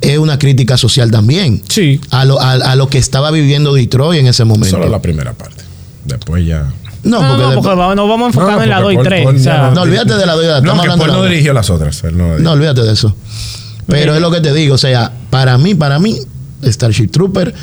es 0.00 0.18
una 0.18 0.38
crítica 0.38 0.76
social 0.76 1.10
también. 1.10 1.62
Sí. 1.68 2.00
A 2.10 2.24
lo, 2.24 2.40
a, 2.40 2.52
a 2.52 2.76
lo 2.76 2.88
que 2.88 2.98
estaba 2.98 3.30
viviendo 3.30 3.72
Detroit 3.72 4.20
en 4.20 4.26
ese 4.26 4.44
momento. 4.44 4.76
Solo 4.76 4.88
la 4.88 5.00
primera 5.00 5.32
parte. 5.32 5.62
Después 6.04 6.44
ya. 6.44 6.66
No, 7.04 7.20
No, 7.22 7.28
porque 7.30 7.42
no, 7.42 7.54
porque 7.62 7.68
vamos, 7.76 7.96
nos 7.96 8.08
vamos 8.08 8.26
enfocando 8.28 8.56
No, 8.58 8.62
en 8.64 8.68
la 8.70 8.80
porque 8.82 8.84
2 8.84 8.92
y 8.92 8.96
Paul- 8.96 9.06
3. 9.06 9.24
Paul 9.24 9.36
o 9.36 9.38
sea, 9.38 9.56
ya 9.68 9.70
No, 9.70 9.82
olvídate 9.82 10.14
de 10.14 10.26
la 10.26 10.32
dos 10.34 10.42
y 10.42 10.46
de 10.46 10.52
la- 10.52 10.60
No, 10.60 10.64
estamos 10.66 10.84
que 10.84 10.90
hablando 10.92 11.12
Paul 11.14 11.22
no 11.24 11.28
dirigió 11.30 11.52
las 11.52 11.70
otras. 11.70 12.02
No, 12.12 12.50
olvídate 12.52 12.82
de 12.82 12.92
eso. 12.92 13.16
Pero 13.86 14.14
es 14.14 14.20
lo 14.20 14.30
que 14.30 14.40
te 14.40 14.52
digo, 14.54 14.74
o 14.74 14.78
sea, 14.78 15.12
para 15.30 15.58
mí, 15.58 15.74
para 15.74 15.98
mí, 15.98 16.16
Starship 16.64 17.08
Trooper, 17.08 17.54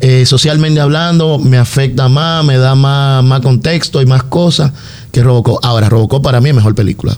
eh, 0.00 0.26
socialmente 0.26 0.80
hablando, 0.80 1.38
me 1.38 1.56
afecta 1.58 2.08
más, 2.08 2.44
me 2.44 2.56
da 2.58 2.74
más, 2.74 3.24
más 3.24 3.40
contexto 3.40 4.00
y 4.02 4.06
más 4.06 4.22
cosas 4.22 4.72
que 5.10 5.22
Robocop. 5.22 5.58
Ahora, 5.64 5.88
Robocop 5.88 6.22
para 6.22 6.40
mí 6.40 6.50
es 6.50 6.54
mejor 6.54 6.74
película. 6.74 7.16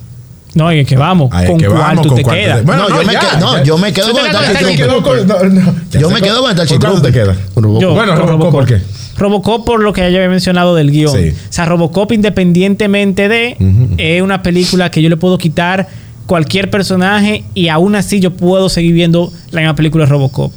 no, 0.55 0.73
y 0.73 0.79
es 0.81 0.87
que 0.87 0.97
vamos. 0.97 1.31
¿Con 1.47 1.59
que 1.59 1.67
cuál 1.67 1.79
vamos, 1.79 2.03
tú 2.03 2.09
con 2.09 2.17
te 2.19 2.25
quedas? 2.25 2.65
Bueno, 2.65 2.85
no, 2.85 2.89
no, 2.89 2.97
yo, 2.97 3.07
me 3.07 3.13
quedo, 3.13 3.41
no 3.41 3.57
ya. 3.57 3.63
yo 3.65 3.79
me 3.79 3.93
quedo 3.93 4.13
con 4.13 4.25
Starship 4.25 4.77
Trooper. 4.85 6.01
Yo 6.01 6.11
me 6.11 6.23
quedo 6.23 6.41
con 6.43 6.53
Starship 6.53 6.75
¿Por 6.79 6.81
cuánto 6.91 7.03
te 7.03 7.13
Trooper. 7.13 7.35
queda? 7.37 7.47
Con 7.55 7.65
Robocop. 7.65 7.83
Yo, 7.83 7.95
Bueno, 7.95 8.15
con 8.17 8.29
Robocop, 8.29 8.53
¿por 8.53 8.67
qué? 8.67 8.81
Robocop 9.19 9.67
por 9.67 9.83
lo 9.83 9.93
que 9.93 10.01
ya 10.01 10.07
había 10.07 10.29
mencionado 10.31 10.75
del 10.75 10.91
guion. 10.91 11.15
Sí. 11.15 11.29
O 11.31 11.53
sea, 11.53 11.67
Robocop 11.67 12.11
independientemente 12.13 13.29
de, 13.29 13.57
es 13.99 14.23
una 14.23 14.43
película 14.43 14.91
que 14.91 15.03
yo 15.03 15.11
le 15.11 15.19
puedo 15.19 15.37
quitar 15.37 15.89
cualquier 16.31 16.71
personaje 16.71 17.43
y 17.55 17.67
aún 17.67 17.97
así 17.97 18.21
yo 18.21 18.31
puedo 18.31 18.69
seguir 18.69 18.95
viendo 18.95 19.33
la 19.51 19.63
misma 19.63 19.75
película 19.75 20.05
de 20.05 20.11
Robocop. 20.11 20.53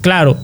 Claro, 0.00 0.36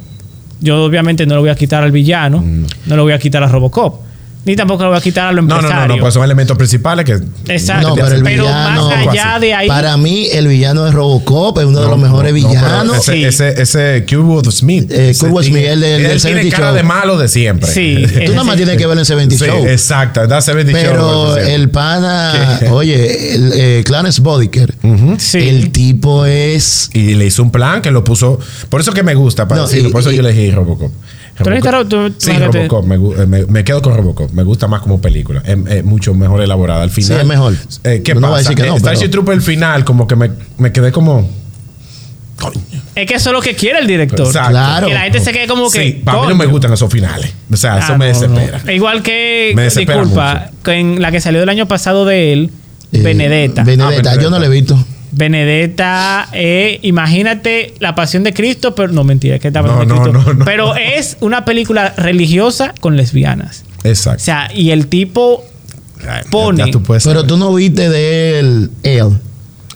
yo 0.61 0.85
obviamente 0.85 1.27
no 1.27 1.35
le 1.35 1.41
voy 1.41 1.51
a 1.51 1.57
quitar 1.57 1.83
al 1.83 1.91
villano, 1.91 2.41
no 2.41 2.97
le 2.97 3.03
voy 3.03 3.13
a 3.13 3.19
quitar 3.19 3.43
a 3.43 3.49
Robocop, 3.49 4.01
ni 4.45 4.57
tampoco 4.57 4.83
le 4.85 4.89
voy 4.89 4.99
a 4.99 5.01
quitar 5.03 5.29
a 5.29 5.33
los 5.33 5.45
No, 5.45 5.49
no, 5.49 5.55
empresarios. 5.57 5.89
no, 5.89 5.97
no, 5.97 6.01
pues 6.01 6.15
son 6.15 6.25
elementos 6.25 6.57
principales 6.57 7.05
que. 7.05 7.21
Exacto. 7.53 7.89
No, 7.89 7.95
pero 7.95 8.07
el 8.09 8.23
pero 8.23 8.45
villano- 8.45 8.89
más 8.89 9.07
allá 9.09 9.39
de 9.39 9.55
ahí, 9.55 9.69
Para 9.69 9.97
mí, 9.99 10.29
el 10.33 10.49
villano 10.49 10.85
de 10.85 10.93
Robocop 10.93 11.59
es 11.59 11.65
uno 11.67 11.79
de 11.79 11.85
No, 11.85 11.91
los 11.91 12.01
mejores 12.01 12.33
no, 12.33 12.41
no, 12.41 12.49
villanos. 12.49 12.97
ese, 12.99 13.13
Sí. 13.13 13.25
ese, 13.25 13.61
ese 13.63 14.07
Kurtwood 14.09 14.51
Smith. 14.51 14.91
Eh, 14.91 15.15
tigre, 15.19 15.43
Smith, 15.45 15.57
el 15.57 15.81
del- 15.81 16.03
del 16.03 16.11
Él 16.13 16.21
tiene 16.23 16.39
70 16.43 16.57
cara 16.57 16.69
Show. 16.69 16.77
de 16.77 16.83
malo 16.83 17.19
de 17.19 17.29
siempre. 17.29 17.71
Sí. 17.71 17.97
Tú 18.27 18.33
nada 18.33 18.45
más 18.45 18.57
tienes 18.57 18.77
que 18.79 18.87
ver 18.87 18.97
en 18.99 19.05
70 19.05 19.37
Sí, 19.37 19.45
Show. 19.45 19.67
exacto. 19.67 20.27
Da 20.27 20.41
70 20.41 20.73
Pero 20.73 21.37
el 21.37 21.69
pana, 21.71 22.59
¿Qué? 22.61 22.69
oye, 22.69 23.35
el, 23.35 23.53
eh, 23.55 23.83
Clarence 23.85 24.21
Bodiker, 24.23 24.75
Sí. 25.19 25.39
el 25.39 25.71
tipo 25.71 26.25
es 26.25 26.89
Y 26.95 27.15
le 27.15 27.27
hizo 27.27 27.43
un 27.43 27.51
plan 27.51 27.83
que 27.83 27.91
lo 27.91 28.05
puso. 28.05 28.39
Por 28.69 28.81
eso 28.81 28.93
que 28.93 29.03
me 29.03 29.15
gusta, 29.15 29.47
para 29.47 29.61
No, 29.63 29.67
decirlo. 29.69 29.89
y- 29.91 29.93
por 29.93 30.01
eso 30.01 30.11
y- 30.13 30.17
yo 30.17 30.21
elegí 30.21 30.51
Robocop. 30.51 30.91
Robocop. 31.45 31.75
ahorita 31.75 31.89
tú- 31.89 32.11
tú- 32.11 32.15
sí. 32.19 32.33
Robocop. 32.33 32.85
Me, 32.87 32.95
eh, 32.95 33.27
me- 33.27 33.47
me 33.47 33.65
quedo 33.65 33.83
con 33.83 33.97
Robocop. 33.97 34.31
Me 34.33 34.43
gusta 34.43 34.67
más 34.69 34.81
como 34.83 35.01
película. 35.01 35.43
Es, 35.45 35.57
es 35.69 35.85
mucho 35.85 36.15
mejor 36.15 36.41
elaborada. 36.43 36.83
Al 36.83 36.91
final. 36.91 37.09
Sí, 37.17 37.21
es 37.21 37.27
mejor. 37.27 37.55
Eh, 37.85 38.03
¿Qué 38.05 38.15
No 38.15 38.23
pasa? 38.23 38.39
decir 38.39 38.57
que 38.57 38.63
no, 38.67 38.77
Eh, 38.77 38.79
Starship 38.79 39.01
pero- 39.01 39.11
Trooper, 39.13 39.35
el 39.35 39.43
final, 39.43 39.85
como 39.85 40.07
que 40.07 40.17
me, 40.17 40.31
me 40.59 40.73
quedé 40.73 40.93
como. 40.93 41.29
Coño. 42.41 42.59
Es 42.95 43.07
que 43.07 43.15
eso 43.15 43.31
es 43.31 43.35
lo 43.35 43.43
que 43.43 43.55
quiere 43.55 43.81
el 43.81 43.87
director. 43.87 44.27
Exacto. 44.27 44.51
Claro. 44.51 44.87
Que 44.89 44.95
la 44.95 45.01
gente 45.03 45.21
se 45.21 45.31
quede 45.33 45.47
como 45.47 45.71
que. 45.71 45.83
Sí, 45.83 45.93
para 46.05 46.23
mí 46.23 46.29
no 46.29 46.35
me 46.37 46.47
gustan 46.47 46.73
esos 46.73 46.91
finales. 46.91 47.33
O 47.53 47.57
sea, 47.57 47.79
eso 47.79 47.93
Ah, 47.93 47.99
me 47.99 48.11
no, 48.13 48.21
no. 48.21 48.29
desespera. 48.39 48.73
Igual 48.73 49.03
que, 49.03 49.53
Me 49.55 49.63
desespera 49.65 50.01
disculpa, 50.01 50.51
en 50.67 51.03
la 51.03 51.11
que 51.13 51.21
salió 51.21 51.41
del 51.41 51.49
año 51.51 51.67
pasado 51.69 52.05
de 52.07 52.33
él, 52.33 52.51
Eh, 52.93 53.03
Benedetta. 53.03 53.63
Benedetta, 53.63 54.13
Ah, 54.13 54.19
yo 54.21 54.31
no 54.31 54.39
la 54.39 54.47
he 54.47 54.49
visto. 54.49 54.83
Benedetta, 55.13 56.29
eh, 56.33 56.79
imagínate 56.83 57.75
la 57.81 57.95
pasión 57.95 58.23
de 58.25 58.33
Cristo, 58.33 58.75
pero 58.75 58.93
no 58.93 59.05
mentira, 59.05 59.39
que 59.39 59.49
es 59.49 59.55
la 59.55 59.63
No, 59.63 59.85
no, 59.85 60.03
Cristo. 60.03 60.13
no, 60.13 60.35
no. 60.35 60.45
Pero 60.45 60.75
es 60.77 61.17
una 61.21 61.45
película 61.45 61.95
religiosa 61.97 62.75
con 62.81 62.97
lesbianas. 62.97 63.65
O 63.85 63.89
Exacto. 63.89 64.23
sea, 64.23 64.51
y 64.55 64.71
el 64.71 64.87
tipo 64.89 65.45
pone. 66.31 66.65
ya 66.67 66.71
tú 66.71 66.83
puedes 66.83 67.05
Pero 67.05 67.21
saber. 67.21 67.29
tú 67.29 67.37
no 67.37 67.55
viste 67.55 67.89
de 67.89 68.39
él, 68.39 68.71
él. 68.83 69.09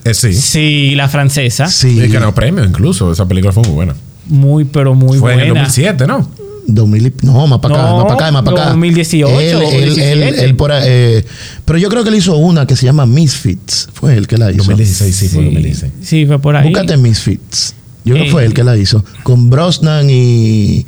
Eh, 0.05 0.14
sí. 0.14 0.35
Sí, 0.35 0.94
la 0.94 1.09
francesa. 1.09 1.66
Sí. 1.66 1.99
Y 1.99 2.09
ganó 2.09 2.35
premio 2.35 2.62
incluso. 2.64 3.11
Esa 3.11 3.27
película 3.27 3.53
fue 3.53 3.62
muy 3.64 3.73
buena. 3.73 3.94
Muy, 4.27 4.64
pero 4.64 4.94
muy 4.94 5.18
fue 5.18 5.33
en 5.35 5.40
el 5.40 5.47
buena. 5.51 5.64
2007, 5.66 6.07
¿no? 6.07 6.31
2000 6.66 7.07
y- 7.07 7.12
no, 7.22 7.46
más 7.46 7.59
para 7.61 7.74
acá, 7.74 7.88
No, 7.88 7.96
más 7.96 8.05
para 8.05 8.14
acá, 8.14 8.33
más 8.33 8.42
para 8.42 8.57
acá. 8.62 8.70
2018 8.70 9.40
Él, 9.40 9.62
él, 9.62 9.62
él, 9.62 9.85
17. 9.94 10.44
él 10.44 10.57
por 10.57 10.72
ahí, 10.72 10.83
eh, 10.87 11.24
pero 11.64 11.79
yo 11.79 11.88
creo 11.88 12.03
que 12.03 12.09
él 12.11 12.14
hizo 12.16 12.37
una 12.37 12.66
que 12.66 12.77
se 12.77 12.87
llama 12.87 13.07
Misfits. 13.07 13.88
Fue 13.92 14.16
él 14.16 14.27
que 14.27 14.37
la 14.38 14.50
hizo. 14.50 14.59
2016, 14.59 15.14
sí, 15.16 15.29
fue 15.29 15.38
Sí, 15.40 15.44
2016. 15.46 15.92
sí, 16.03 16.27
fue 16.27 16.38
por 16.38 16.57
ahí. 16.57 16.68
Búscate 16.68 16.96
Misfits. 16.96 17.74
Yo 18.05 18.12
creo 18.14 18.24
que 18.24 18.29
Eh. 18.29 18.33
fue 18.33 18.44
él 18.44 18.55
que 18.55 18.64
la 18.64 18.77
hizo. 18.77 19.05
Con 19.22 19.48
Brosnan 19.50 20.09
y, 20.11 20.85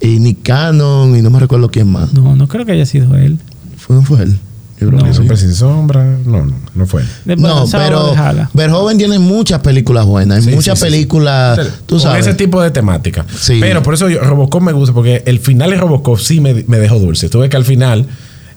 y 0.00 0.06
Nick 0.18 0.42
Cannon 0.42 1.16
y 1.16 1.22
no 1.22 1.30
me 1.30 1.40
recuerdo 1.40 1.70
quién 1.70 1.88
más. 1.90 2.12
No, 2.12 2.36
no 2.36 2.48
creo 2.48 2.64
que 2.66 2.72
haya 2.72 2.86
sido 2.86 3.14
él. 3.16 3.38
Fue, 3.76 4.02
fue 4.02 4.22
él. 4.24 4.38
Yo 4.80 4.88
creo 4.88 4.98
No. 5.00 5.04
que 5.04 5.10
sí. 5.10 5.16
Siempre 5.16 5.36
sin 5.36 5.54
sombra. 5.54 6.02
No, 6.24 6.46
no, 6.46 6.54
no 6.74 6.86
fue. 6.86 7.02
De- 7.24 7.36
No, 7.36 7.66
pero. 7.70 8.14
Verhoeven 8.54 8.96
tiene 8.98 9.18
muchas 9.18 9.60
películas 9.60 10.06
buenas. 10.06 10.38
Hay 10.38 10.44
Sí, 10.44 10.50
muchas 10.50 10.78
sí, 10.78 10.84
sí, 10.86 10.90
sí. 10.90 10.96
películas, 10.96 11.58
tú 11.86 11.96
Con 11.96 12.00
sabes. 12.00 12.26
ese 12.26 12.34
tipo 12.36 12.60
de 12.62 12.70
temática. 12.70 13.24
Sí. 13.36 13.58
Pero 13.60 13.82
por 13.82 13.94
eso 13.94 14.08
yo, 14.08 14.20
Robocop 14.20 14.62
me 14.62 14.72
gusta, 14.72 14.94
porque 14.94 15.22
el 15.26 15.38
final 15.40 15.70
de 15.70 15.76
Robocop 15.76 16.18
sí 16.18 16.40
me, 16.40 16.64
me 16.66 16.78
dejó 16.78 16.98
dulce. 16.98 17.28
Tú 17.28 17.40
ves 17.40 17.50
que 17.50 17.56
al 17.56 17.64
final 17.64 18.06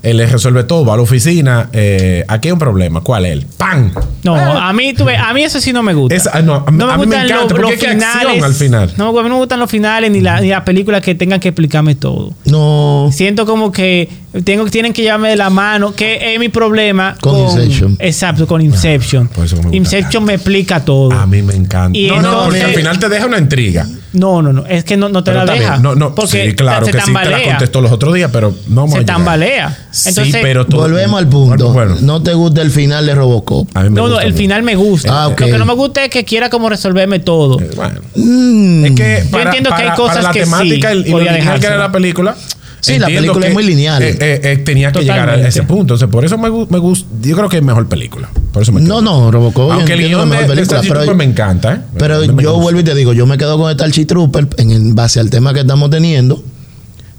él 0.02 0.18
le 0.18 0.26
resuelve 0.26 0.66
todo, 0.66 0.84
va 0.86 0.94
a 0.94 0.98
la 0.98 1.04
oficina. 1.04 1.70
eh, 1.72 2.26
aquí 2.28 2.50
hay 2.50 2.52
un 2.54 2.60
problema. 2.60 3.02
¿Cuál 3.02 3.26
es 3.26 3.32
él? 3.34 3.46
¡Pam! 3.58 3.92
No, 4.24 4.36
a 4.36 4.72
mí, 4.74 4.94
tú 4.94 5.06
ves, 5.06 5.18
a 5.20 5.34
mí 5.34 5.44
eso 5.44 5.60
sí 5.62 5.72
no 5.74 5.82
me 5.84 5.94
gusta. 5.94 6.16
Esa- 6.16 6.32
ah, 6.34 6.42
no, 6.42 6.56
a 6.66 6.72
mí- 6.72 6.84
a 6.84 6.98
mí 6.98 7.06
me 7.08 7.16
encanta, 7.24 7.48
porque 7.56 7.74
es 7.74 7.80
que 7.80 7.88
acción 7.88 8.44
al 8.44 8.54
final. 8.54 8.94
No, 8.98 9.10
a 9.18 9.24
mí 9.24 9.30
no 9.30 9.36
me 9.36 9.40
gustan 9.40 9.60
los 9.60 9.70
finales 9.70 10.12
ni, 10.12 10.20
la, 10.22 10.40
ni 10.42 10.50
las 10.50 10.64
películas 10.64 11.02
que 11.02 11.16
tengan 11.16 11.40
que 11.40 11.50
explicarme 11.50 11.96
todo. 11.96 12.34
No. 12.46 13.10
Siento 13.14 13.46
como 13.46 13.72
que 13.72 14.10
tengo, 14.42 14.66
tienen 14.66 14.94
que 14.94 15.02
llevarme 15.04 15.30
de 15.30 15.36
la 15.36 15.50
mano, 15.50 15.94
que 15.94 16.34
es 16.34 16.40
mi 16.40 16.50
problema 16.50 17.16
Con 17.22 17.38
Inception. 17.40 17.96
Exacto, 18.00 18.48
con 18.48 18.62
Inception. 18.62 19.28
por 19.28 19.46
eso 19.46 19.56
me 19.58 19.62
gusta 19.64 19.78
Inception 19.78 20.24
me 20.24 20.34
explica 20.36 20.84
todo. 20.84 21.12
A 21.12 21.28
mí 21.28 21.42
me 21.42 21.54
encanta. 21.56 21.98
Y 21.98 22.08
no, 22.08 22.22
no, 22.22 22.44
porque 22.46 22.64
al 22.64 22.74
final 22.74 22.98
te 23.00 23.10
deja 23.10 23.26
una 23.28 23.38
intriga. 23.38 23.88
No, 24.14 24.42
no, 24.44 24.54
no. 24.54 24.66
Es 24.68 24.84
que 24.84 24.96
no, 24.96 25.10
no 25.10 25.24
te 25.24 25.32
Pero 25.32 25.44
la 25.46 25.54
deja. 25.54 25.78
No, 25.78 25.96
no, 25.96 26.14
porque 26.14 26.50
sí, 26.50 26.56
claro 26.56 26.86
se 26.86 26.92
que 26.92 27.00
sí, 27.00 27.06
te 27.08 27.12
la 27.14 27.22
tambalea. 27.22 27.48
contestó 27.50 27.82
los 27.82 27.92
otros 27.92 28.14
días, 28.14 28.30
pero 28.32 28.56
no 28.68 28.88
Se 28.88 29.04
tambalea. 29.04 29.76
Sí, 29.92 30.10
Entonces, 30.10 30.38
pero 30.42 30.66
todo- 30.68 30.82
Volvemos 30.82 31.18
al 31.20 31.28
punto. 31.28 31.74
Bueno, 31.74 31.96
No 32.02 32.22
te 32.22 32.34
gusta 32.34 32.62
el 32.62 32.70
final 32.72 33.06
de 33.08 33.16
Robocop. 33.16 33.68
a 33.76 33.82
mí 33.84 33.90
me 33.90 33.96
No, 33.96 34.04
no, 34.04 34.08
gusta 34.10 34.24
el 34.24 34.32
mucho. 34.32 34.38
final 34.42 34.64
me 34.64 34.76
gusta. 34.76 35.26
Ah. 35.26 35.30
Lo 35.30 35.36
que 35.36 35.58
no 35.58 35.66
me 35.66 35.74
gusta 35.74 36.04
es 36.06 36.10
que 36.12 36.24
quiera 36.26 36.50
como 36.50 36.70
resolverme 36.70 37.20
todo. 37.20 37.60
Eh, 37.60 37.70
Bueno. 37.76 38.02
Mm. 38.16 38.86
Es 38.86 38.92
que 38.92 39.26
para, 39.32 39.46
entiendo 39.46 39.70
que 39.76 39.82
hay 39.82 39.96
cosas 39.96 40.18
para 40.18 40.28
la 40.28 40.32
que 40.32 40.40
temática 40.42 40.92
sí 40.92 41.04
y 41.06 41.10
lo 41.12 41.18
que 41.20 41.66
era 41.66 41.78
la 41.78 41.92
película. 41.92 42.36
Sí, 42.84 43.00
la 43.00 43.08
película 43.08 43.48
es 43.48 43.54
muy 43.54 43.64
lineal. 43.64 44.04
eh, 44.04 44.18
eh, 44.20 44.42
eh, 44.44 44.58
tenía 44.58 44.92
que 44.92 45.00
llegar 45.02 45.30
a 45.30 45.48
ese 45.48 45.64
punto. 45.64 45.94
Entonces, 45.96 46.08
por 46.10 46.26
eso 46.26 46.38
me, 46.38 46.50
me 46.70 46.78
gusta. 46.80 47.08
Yo 47.22 47.36
creo 47.38 47.48
que 47.50 47.58
es 47.58 47.64
mejor 47.64 47.88
película. 47.88 48.30
Por 48.52 48.62
eso 48.62 48.72
me 48.74 48.82
No, 48.82 48.96
quedo. 49.00 49.02
no, 49.02 49.32
Robocop. 49.32 49.68
yo 49.70 49.74
Aunque 49.74 49.94
el 49.94 50.08
guion 50.08 50.30
de, 50.30 50.36
de 50.38 50.44
película, 50.46 50.66
Starship 50.84 50.94
pero, 51.06 51.16
me 51.16 51.24
encanta, 51.24 51.74
¿eh? 51.76 51.82
pero 51.98 52.20
me 52.34 52.44
yo 52.44 52.60
vuelvo 52.60 52.82
y 52.82 52.84
te 52.84 52.94
digo, 52.94 53.14
yo 53.14 53.26
me 53.26 53.38
quedo 53.38 53.58
con 53.58 53.72
Starship 53.74 54.06
Trooper 54.06 54.48
en 54.58 54.94
base 54.96 55.20
al 55.22 55.30
tema 55.30 55.54
que 55.54 55.62
estamos 55.62 55.90
teniendo, 55.90 56.44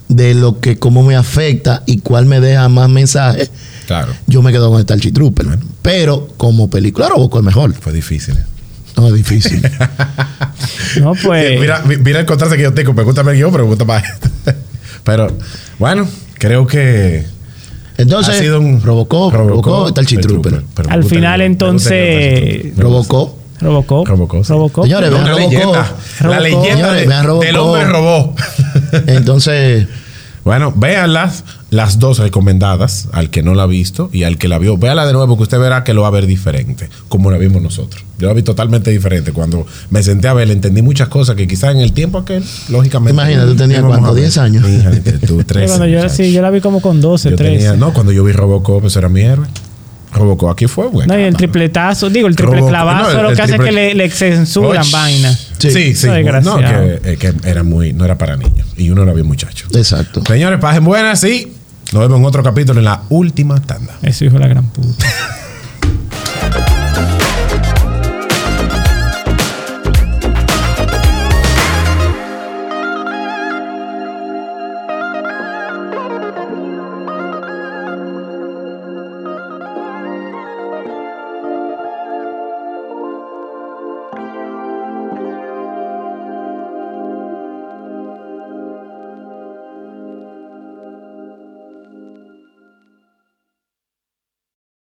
de 0.08 0.34
lo 0.34 0.60
que 0.60 0.78
cómo 0.78 1.02
me 1.02 1.16
afecta 1.16 1.82
y 1.86 1.98
cuál 1.98 2.26
me 2.26 2.40
deja 2.40 2.68
más 2.68 2.88
mensajes. 2.90 3.50
Claro. 3.86 4.12
Yo 4.26 4.42
me 4.42 4.52
quedo 4.52 4.70
con 4.70 4.82
Starship 4.82 5.12
Trooper. 5.12 5.46
Pero 5.80 6.28
como 6.36 6.68
película, 6.68 7.08
Robocop 7.08 7.40
es 7.40 7.46
mejor. 7.46 7.72
Fue 7.74 7.92
difícil. 7.92 8.36
No 8.96 9.08
es 9.08 9.14
difícil. 9.14 9.62
No, 11.00 11.12
pues. 11.14 11.58
Mira, 11.60 11.82
mi- 11.84 11.96
mira 11.96 12.20
el 12.20 12.26
contraste 12.26 12.56
que 12.56 12.62
yo 12.62 12.72
tengo. 12.72 12.92
Me 12.94 13.02
gusta 13.02 13.22
el 13.22 13.36
guion, 13.36 13.50
pero 13.50 13.64
me 13.64 13.70
gusta 13.70 13.84
más. 13.84 14.02
Pero, 15.04 15.28
bueno, 15.78 16.08
creo 16.38 16.66
que. 16.66 17.24
Entonces, 17.96 18.34
ha 18.34 18.38
sido 18.38 18.58
un 18.60 18.82
Robocop, 18.82 19.32
Robocop, 19.32 19.88
Starship 19.90 20.18
Trooper. 20.20 20.62
Pero 20.74 20.88
me 20.88 20.94
Al 20.94 21.04
final, 21.04 21.40
entonces, 21.42 22.62
Trooper. 22.74 22.82
Robocop. 22.82 23.38
Robocop. 23.60 24.08
Robocop, 24.08 24.44
sí. 24.44 24.52
Robocop. 24.52 24.84
Señores, 24.84 25.10
vean 25.10 25.26
Robocop. 25.28 25.50
leyenda. 25.52 25.92
La 26.20 26.40
leyenda 26.40 26.72
Señores, 26.74 27.08
de- 27.08 27.22
Robocop. 27.22 27.44
del 27.46 27.56
hombre 27.56 27.84
robó. 27.84 28.34
Entonces, 29.06 29.86
Bueno, 30.44 30.72
véanlas, 30.76 31.42
las 31.70 31.98
dos 31.98 32.18
recomendadas, 32.18 33.08
al 33.12 33.30
que 33.30 33.42
no 33.42 33.54
la 33.54 33.62
ha 33.62 33.66
visto 33.66 34.10
y 34.12 34.24
al 34.24 34.36
que 34.36 34.46
la 34.46 34.58
vio. 34.58 34.76
Véala 34.76 35.06
de 35.06 35.14
nuevo, 35.14 35.36
que 35.38 35.44
usted 35.44 35.58
verá 35.58 35.84
que 35.84 35.94
lo 35.94 36.02
va 36.02 36.08
a 36.08 36.10
ver 36.10 36.26
diferente, 36.26 36.90
como 37.08 37.30
la 37.30 37.38
vimos 37.38 37.62
nosotros. 37.62 38.04
Yo 38.18 38.28
la 38.28 38.34
vi 38.34 38.42
totalmente 38.42 38.90
diferente. 38.90 39.32
Cuando 39.32 39.66
me 39.90 40.02
senté 40.02 40.28
a 40.28 40.34
ver, 40.34 40.50
entendí 40.50 40.82
muchas 40.82 41.08
cosas 41.08 41.34
que 41.36 41.46
quizás 41.46 41.74
en 41.74 41.80
el 41.80 41.92
tiempo 41.92 42.18
aquel, 42.18 42.44
lógicamente. 42.68 43.12
Imagínate, 43.12 43.46
tú 43.52 43.56
tenías 43.56 43.82
cuánto, 43.82 44.08
a 44.08 44.12
ver. 44.12 44.22
10 44.24 44.38
años. 44.38 44.64
Que 45.02 45.12
tú, 45.26 45.38
Sí, 45.38 45.44
13. 45.44 45.66
cuando 45.68 45.86
yo, 45.86 46.08
sí, 46.10 46.30
yo 46.32 46.42
la 46.42 46.50
vi 46.50 46.60
como 46.60 46.82
con 46.82 47.00
12, 47.00 47.30
Yo 47.30 47.36
13. 47.36 47.56
tenía- 47.56 47.72
no, 47.76 47.94
cuando 47.94 48.12
yo 48.12 48.22
vi 48.22 48.32
Robocop, 48.32 48.84
eso 48.84 48.98
era 48.98 49.08
mi 49.08 49.22
héroe. 49.22 49.46
Robocop 50.14 50.50
aquí 50.50 50.66
fue 50.66 50.86
bueno. 50.88 51.12
No, 51.12 51.20
y 51.20 51.24
el 51.24 51.36
tripletazo, 51.36 52.08
digo, 52.08 52.26
el 52.28 52.36
triple 52.36 52.60
Robocop- 52.60 52.68
clavazo 52.68 53.02
no, 53.02 53.10
el- 53.10 53.16
es 53.16 53.22
lo 53.30 53.36
que 53.36 53.42
hace 53.42 53.52
triple- 53.58 53.64
que 53.66 53.72
le, 53.72 53.94
le 53.94 54.10
censuran 54.10 54.90
vainas. 54.90 55.48
Sí, 55.58 55.70
sí. 55.70 56.08
Eso 56.08 56.40
no, 56.42 56.58
que, 56.58 57.00
eh, 57.04 57.16
que 57.18 57.32
era 57.44 57.62
muy, 57.62 57.92
no 57.92 58.04
era 58.04 58.16
para 58.18 58.36
niños. 58.36 58.66
Y 58.76 58.90
uno 58.90 59.02
era 59.02 59.12
bien 59.12 59.26
muchacho. 59.26 59.66
exacto. 59.74 60.22
Señores, 60.26 60.58
pasen 60.60 60.84
buenas 60.84 61.22
y 61.24 61.52
nos 61.92 62.02
vemos 62.02 62.18
en 62.18 62.24
otro 62.24 62.42
capítulo 62.42 62.78
en 62.80 62.84
la 62.86 63.02
última 63.08 63.60
tanda. 63.60 63.94
Eso 64.02 64.24
hijo 64.24 64.34
de 64.34 64.40
la 64.40 64.48
gran 64.48 64.64
puta. 64.70 65.04